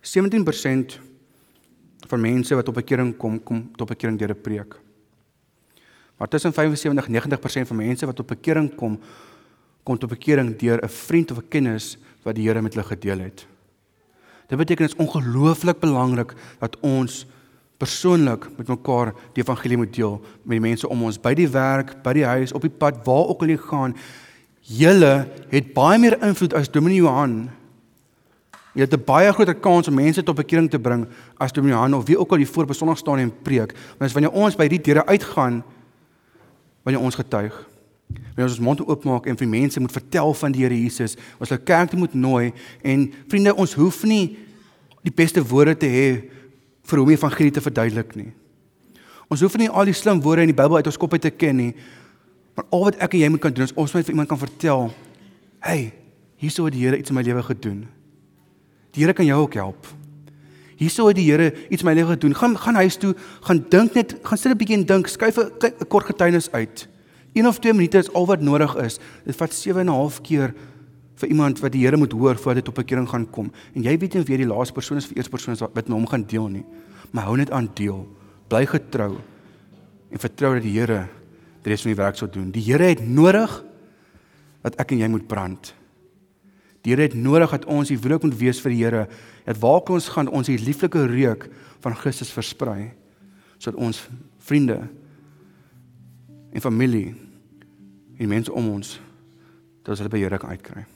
Seventeen 0.06 0.46
persent 0.46 1.00
van 2.06 2.20
mense 2.22 2.54
wat 2.54 2.68
op 2.68 2.78
'n 2.78 2.86
kering 2.86 3.16
kom, 3.18 3.42
kom 3.42 3.70
tot 3.74 3.90
'n 3.90 3.96
kering 3.98 4.18
deur 4.18 4.30
'n 4.30 4.42
preek. 4.42 4.85
Maar 6.16 6.28
tussen 6.28 6.52
75 6.52 7.06
en 7.06 7.64
90% 7.64 7.66
van 7.66 7.76
mense 7.76 8.06
wat 8.06 8.20
op 8.20 8.26
bekering 8.26 8.74
kom, 8.74 9.00
kom 9.82 9.98
tot 9.98 10.08
bekering 10.08 10.56
deur 10.58 10.82
'n 10.82 10.88
vriend 10.88 11.30
of 11.30 11.38
'n 11.38 11.48
kennis 11.48 11.98
wat 12.22 12.34
die 12.34 12.48
Here 12.48 12.62
met 12.62 12.74
hulle 12.74 12.86
gedeel 12.86 13.18
het. 13.18 13.46
Dit 14.46 14.58
beteken 14.58 14.86
dit 14.86 14.94
is 14.94 15.06
ongelooflik 15.06 15.78
belangrik 15.78 16.34
dat 16.58 16.76
ons 16.80 17.26
persoonlik 17.76 18.46
met 18.56 18.68
mekaar 18.68 19.12
die 19.32 19.42
evangelie 19.42 19.76
moet 19.76 19.94
deel 19.94 20.20
met 20.42 20.56
die 20.56 20.64
mense 20.68 20.88
om 20.88 21.02
ons 21.02 21.20
by 21.20 21.34
die 21.34 21.48
werk, 21.48 22.02
by 22.02 22.12
die 22.12 22.24
huis, 22.24 22.52
op 22.52 22.64
die 22.64 22.72
pad, 22.72 23.02
waar 23.04 23.28
ook 23.32 23.42
al 23.44 23.52
jy 23.52 23.60
gaan. 23.60 23.96
Julle 24.60 25.28
het 25.52 25.74
baie 25.74 25.98
meer 25.98 26.16
invloed 26.24 26.54
as 26.54 26.70
Dominee 26.72 27.02
Johan. 27.02 27.50
Jy 28.74 28.80
het 28.80 28.94
'n 28.94 29.04
baie 29.04 29.32
groter 29.32 29.54
kans 29.54 29.88
om 29.88 29.94
mense 29.94 30.22
tot 30.22 30.36
bekering 30.36 30.70
te 30.70 30.78
bring 30.78 31.06
as 31.38 31.52
Dominee 31.52 31.76
Johan 31.76 31.94
of 31.94 32.06
wie 32.06 32.18
ook 32.18 32.30
al 32.30 32.36
hier 32.36 32.46
voor 32.46 32.66
besonder 32.66 32.96
staan 32.96 33.18
en 33.18 33.42
preek. 33.42 33.72
Want 33.98 34.10
as 34.10 34.12
wanneer 34.12 34.32
ons 34.32 34.56
by 34.56 34.68
die 34.68 34.80
deure 34.80 35.06
uitgaan, 35.06 35.64
wanneer 36.86 37.02
ons 37.02 37.18
getuig. 37.18 37.54
Wanneer 38.06 38.46
ons 38.46 38.54
ons 38.54 38.62
mond 38.62 38.82
oopmaak 38.86 39.24
en 39.26 39.38
vir 39.40 39.48
mense 39.50 39.80
moet 39.82 39.94
vertel 39.96 40.34
van 40.38 40.54
die 40.54 40.62
Here 40.62 40.76
Jesus, 40.78 41.16
ons 41.40 41.50
hulle 41.50 41.64
kerk 41.66 41.96
moet 41.98 42.14
nooi 42.14 42.52
en 42.86 43.08
vriende, 43.26 43.54
ons 43.58 43.74
hoef 43.74 44.04
nie 44.06 44.36
die 45.02 45.14
beste 45.14 45.42
woorde 45.42 45.74
te 45.82 45.90
hê 45.90 46.06
vir 46.86 47.00
hoe 47.00 47.02
om 47.02 47.10
die 47.10 47.18
evangelie 47.18 47.54
te 47.54 47.64
verduidelik 47.64 48.14
nie. 48.14 48.30
Ons 49.26 49.42
hoef 49.42 49.58
nie 49.58 49.66
al 49.66 49.90
die 49.90 49.96
slim 49.98 50.22
woorde 50.22 50.46
in 50.46 50.52
die 50.52 50.58
Bybel 50.58 50.78
uit 50.78 50.86
ons 50.86 51.00
kop 51.02 51.16
uit 51.16 51.26
te 51.26 51.34
ken 51.34 51.58
nie. 51.58 51.72
Maar 52.54 52.68
al 52.70 52.86
wat 52.86 53.02
ek 53.02 53.18
en 53.18 53.24
jy 53.24 53.30
moet 53.34 53.42
kan 53.42 53.56
doen 53.56 53.66
is 53.66 53.74
ons 53.74 53.90
moet 53.90 54.06
vir 54.06 54.14
iemand 54.14 54.30
kan 54.30 54.38
vertel, 54.38 54.92
"Hey, 55.58 55.92
hierso 56.38 56.64
het 56.64 56.74
die 56.74 56.86
Here 56.86 56.98
iets 56.98 57.10
in 57.10 57.16
my 57.16 57.22
lewe 57.22 57.42
gedoen." 57.42 57.88
Die 58.92 59.02
Here 59.02 59.12
kan 59.12 59.26
jou 59.26 59.42
ook 59.42 59.54
help. 59.54 59.86
Hierso 60.76 61.06
het 61.08 61.16
die 61.16 61.30
Here 61.30 61.52
iets 61.72 61.82
my 61.82 61.94
lewe 61.96 62.14
gedoen. 62.14 62.34
Gaan 62.34 62.58
gaan 62.58 62.74
huis 62.74 62.96
toe, 62.96 63.14
gaan 63.40 63.64
dink 63.68 63.94
net, 63.94 64.16
gaan 64.22 64.38
sit 64.38 64.52
'n 64.52 64.58
bietjie 64.58 64.76
en 64.76 64.84
dink, 64.84 65.06
skuif 65.06 65.38
'n 65.38 65.86
kort 65.88 66.06
getuienis 66.06 66.52
uit. 66.52 66.88
1 67.32 67.46
of 67.46 67.58
2 67.58 67.72
minute 67.72 67.98
is 67.98 68.12
al 68.12 68.26
wat 68.26 68.40
nodig 68.40 68.76
is. 68.76 68.98
Dit 69.24 69.36
vat 69.36 69.52
7 69.52 69.80
en 69.80 69.86
'n 69.86 69.92
half 69.92 70.20
keer 70.20 70.54
vir 71.16 71.28
iemand 71.28 71.60
wat 71.60 71.72
die 71.72 71.84
Here 71.84 71.96
moet 71.96 72.12
hoor 72.12 72.36
voordat 72.36 72.64
dit 72.64 72.68
op 72.68 72.78
'n 72.78 72.84
kering 72.84 73.08
gaan 73.08 73.30
kom. 73.30 73.52
En 73.74 73.82
jy 73.82 73.98
weet 73.98 74.14
nie 74.14 74.22
of 74.22 74.28
jy 74.28 74.36
die 74.36 74.46
laaste 74.46 74.72
persoon 74.72 74.98
is 74.98 75.04
of 75.04 75.08
die 75.08 75.16
eerste 75.16 75.30
persoon 75.30 75.54
is 75.54 75.60
wat 75.60 75.74
met 75.74 75.88
hom 75.88 76.06
gaan 76.06 76.24
deel 76.26 76.48
nie. 76.48 76.64
Maar 77.10 77.24
hou 77.24 77.36
net 77.36 77.50
aan 77.50 77.70
deel. 77.74 78.08
Bly 78.48 78.66
getrou 78.66 79.16
en 80.10 80.18
vertrou 80.18 80.54
dat 80.54 80.62
die 80.62 80.78
Here 80.78 81.08
die 81.62 81.70
res 81.70 81.82
van 81.82 81.90
die 81.90 82.02
werk 82.02 82.16
sal 82.16 82.30
doen. 82.30 82.50
Die 82.50 82.62
Here 82.62 82.84
het 82.84 83.08
nodig 83.08 83.64
dat 84.62 84.76
ek 84.76 84.92
en 84.92 84.98
jy 84.98 85.08
moet 85.08 85.26
brand. 85.26 85.74
Die 86.86 86.92
Here 86.94 87.02
het 87.02 87.16
nodig 87.18 87.50
dat 87.50 87.64
ons 87.66 87.90
die 87.90 87.98
wil 87.98 88.20
moet 88.22 88.36
wees 88.38 88.60
vir 88.62 88.70
die 88.70 88.84
Here 88.84 89.06
dat 89.42 89.58
waar 89.58 89.82
ons 89.90 90.06
gaan 90.14 90.28
ons 90.30 90.46
die 90.46 90.60
lieflike 90.62 91.00
reuk 91.10 91.48
van 91.82 91.96
Christus 91.98 92.30
versprei 92.30 92.92
sodat 93.58 93.80
ons 93.82 94.04
vriende 94.46 94.76
en 96.54 96.62
familie 96.62 97.08
en 98.20 98.30
mense 98.30 98.54
om 98.54 98.70
ons 98.76 98.92
dat 99.82 99.98
hulle 99.98 100.14
by 100.14 100.22
Here 100.22 100.38
kan 100.38 100.54
uitkry. 100.54 100.86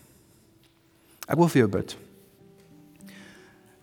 Ek 1.27 1.43
wil 1.43 1.51
vir 1.51 1.65
jou 1.65 1.73
bid. 1.75 1.97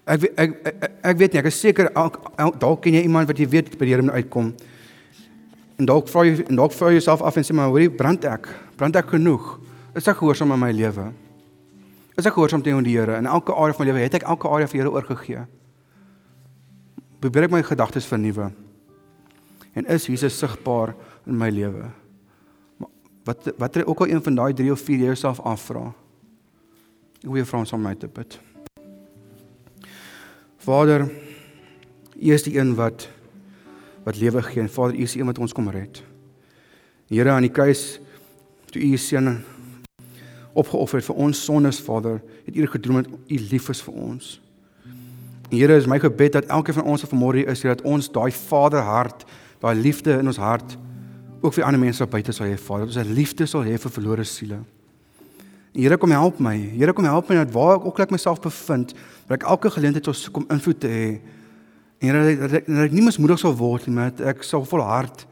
Ek 0.08 0.24
ek 0.32 0.58
ek, 0.72 0.90
ek 1.12 1.20
weet 1.20 1.36
nie, 1.36 1.44
ek 1.44 1.52
is 1.52 1.60
seker 1.60 1.92
dalk 1.92 2.82
ken 2.88 2.96
jy 2.96 3.04
iemand 3.04 3.28
wat 3.28 3.44
jy 3.44 3.52
weet 3.52 3.76
by 3.76 3.84
die 3.84 3.98
Here 3.98 4.08
moet 4.08 4.24
uitkom. 4.24 4.56
En 5.76 5.92
dalk 5.92 6.08
vra 6.08 6.24
jy 6.24 6.40
en 6.48 6.64
dalk 6.64 6.72
vra 6.72 6.96
jy 6.96 7.02
jouself 7.02 7.28
af 7.28 7.36
en 7.36 7.44
sê 7.44 7.52
maar 7.52 7.68
hoorie 7.68 7.92
brand 7.92 8.32
ek? 8.32 8.48
Brand 8.80 8.96
ek 8.96 9.12
genoeg? 9.18 9.58
Is 9.92 10.08
ek 10.08 10.24
gehoorsaam 10.24 10.56
in 10.56 10.64
my 10.70 10.72
lewe? 10.72 11.12
Is 12.18 12.26
ek 12.26 12.34
gehoorsaam 12.34 12.64
teenoor 12.66 12.82
die 12.82 12.96
Here 12.98 13.20
in 13.22 13.30
elke 13.30 13.54
area 13.54 13.76
van 13.78 13.86
my 13.86 13.92
lewe? 13.92 14.02
Het 14.08 14.16
ek 14.18 14.24
elke 14.26 14.50
area 14.50 14.68
vir 14.70 14.80
Here 14.82 14.94
oorgegee? 14.94 15.44
Probeer 17.22 17.46
ek 17.46 17.54
my 17.54 17.62
gedagtes 17.66 18.08
vernuwe? 18.10 18.50
En 19.78 19.86
is 19.94 20.08
Jesus 20.10 20.40
sigbaar 20.42 20.96
in 21.30 21.38
my 21.38 21.52
lewe? 21.54 21.92
Wat 23.28 23.52
wat 23.62 23.78
ook 23.84 24.02
al 24.02 24.16
een 24.16 24.24
van 24.26 24.40
daai 24.40 24.54
3 24.58 24.72
of 24.74 24.82
4 24.82 25.04
jouself 25.12 25.42
afvra. 25.46 25.92
Ek 27.22 27.28
wil 27.30 27.44
jou 27.44 27.50
vra 27.52 27.62
om 27.62 27.68
saam 27.70 27.86
met 27.86 27.94
my 27.94 28.00
te 28.02 28.10
bid. 28.10 28.40
Vader, 30.66 31.06
U 32.18 32.34
is 32.34 32.48
die 32.48 32.56
een 32.58 32.74
wat 32.80 33.06
wat 34.08 34.18
lewe 34.18 34.42
gee 34.42 34.64
en 34.64 34.72
Vader, 34.72 34.98
U 34.98 35.06
is 35.06 35.14
die 35.14 35.22
een 35.22 35.30
wat 35.30 35.44
ons 35.44 35.54
kom 35.54 35.70
red. 35.70 36.02
Here 37.12 37.30
aan 37.36 37.46
die 37.46 37.54
kruis 37.54 38.00
toe 38.72 38.82
U 38.82 38.98
seun 38.98 39.44
opgeoffer 40.58 41.04
vir 41.06 41.16
ons 41.28 41.44
sondes, 41.46 41.80
Vader, 41.84 42.22
het 42.46 42.56
U 42.56 42.68
gedroom 42.68 43.04
dat 43.04 43.14
U 43.14 43.40
lief 43.52 43.70
is 43.70 43.82
vir 43.86 43.94
ons. 43.94 44.38
En 45.50 45.58
Here, 45.58 45.76
is 45.76 45.88
my 45.88 46.00
gebed 46.00 46.34
dat 46.36 46.50
elkeen 46.52 46.76
van 46.80 46.90
ons 46.92 47.06
vanmôre 47.08 47.46
is 47.48 47.62
dat 47.62 47.82
ons 47.88 48.10
daai 48.12 48.32
Vaderhart, 48.32 49.26
daai 49.64 49.76
liefde 49.76 50.18
in 50.20 50.28
ons 50.28 50.42
hart 50.42 50.78
ook 51.42 51.54
vir 51.54 51.68
ander 51.68 51.80
mense 51.80 52.06
buite 52.10 52.34
sal 52.34 52.50
hê, 52.50 52.58
Vader, 52.58 52.88
dat 52.88 52.96
ons 52.96 53.06
'n 53.06 53.14
liefde 53.14 53.46
sal 53.46 53.64
hê 53.64 53.78
vir 53.78 53.92
verlore 53.92 54.24
siele. 54.24 54.60
En 55.74 55.82
Here, 55.82 55.98
kom 55.98 56.12
help 56.12 56.40
my. 56.40 56.58
Here, 56.58 56.94
kom 56.94 57.06
help 57.06 57.30
my 57.30 57.36
dat 57.36 57.52
waar 57.54 57.76
ek 57.78 57.86
ook 57.86 58.00
ek 58.00 58.12
myself 58.12 58.42
bevind, 58.42 58.94
dat 59.28 59.42
ek 59.42 59.48
elke 59.48 59.70
geleentheid 59.70 60.08
ons 60.08 60.32
kom 60.32 60.46
invloed 60.50 60.80
te 60.80 60.88
hê. 60.88 61.20
En 62.00 62.08
Here, 62.08 62.38
dat 62.38 62.52
ek, 62.52 62.68
dat 62.68 62.86
ek 62.86 62.92
nie 62.92 63.04
mismoedig 63.04 63.40
sal 63.40 63.56
word 63.56 63.88
nie, 63.88 63.96
maar 63.96 64.12
ek 64.20 64.44
sal 64.44 64.66
volhard 64.66 65.28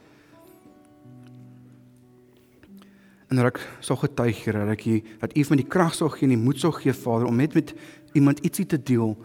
en 3.29 3.39
dat 3.39 3.49
ek 3.53 3.61
sal 3.83 3.97
getuig 3.97 4.43
Here 4.45 4.65
dat 4.65 4.75
ek 4.75 5.05
dat 5.21 5.38
U 5.38 5.43
van 5.49 5.61
die 5.61 5.67
krag 5.67 5.95
sal 5.97 6.11
gee 6.13 6.27
en 6.27 6.35
die 6.35 6.41
moed 6.41 6.61
sal 6.61 6.73
gee 6.77 6.93
Vader 6.93 7.27
om 7.29 7.39
net 7.41 7.55
met 7.57 7.73
iemand 8.13 8.43
ietsie 8.45 8.67
te 8.69 8.77
deel 8.77 9.15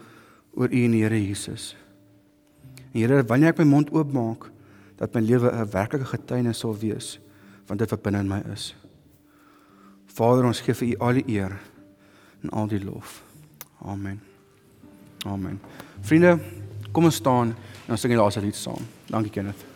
oor 0.57 0.69
U 0.73 0.85
en 0.85 0.97
Here 0.97 1.21
Jesus. 1.21 1.75
En 2.93 3.01
Here 3.03 3.23
wanneer 3.25 3.55
ek 3.55 3.63
my 3.63 3.69
mond 3.69 3.93
oopmaak 3.93 4.51
dat 5.01 5.15
my 5.15 5.21
lewe 5.21 5.51
'n 5.51 5.71
werklike 5.73 6.05
getuienis 6.05 6.59
sal 6.59 6.77
wees 6.77 7.19
van 7.65 7.77
dit 7.77 7.91
wat 7.91 8.03
binne 8.03 8.19
in 8.19 8.29
my 8.29 8.43
is. 8.53 8.75
Vader 10.07 10.45
ons 10.45 10.61
gee 10.61 10.75
vir 10.75 10.89
U 10.89 10.95
al 10.99 11.13
die 11.13 11.29
eer 11.29 11.59
en 12.43 12.51
al 12.51 12.67
die 12.67 12.85
lof. 12.85 13.23
Amen. 13.85 14.21
Amen. 15.27 15.61
Vriende, 16.01 16.39
kom 16.93 17.05
ons 17.05 17.15
staan 17.15 17.55
en 17.87 17.91
ons 17.91 18.01
sing 18.01 18.13
die 18.13 18.21
laaste 18.21 18.41
lied 18.41 18.57
saam. 18.57 18.87
Dankie 19.07 19.33
Kenneth. 19.33 19.70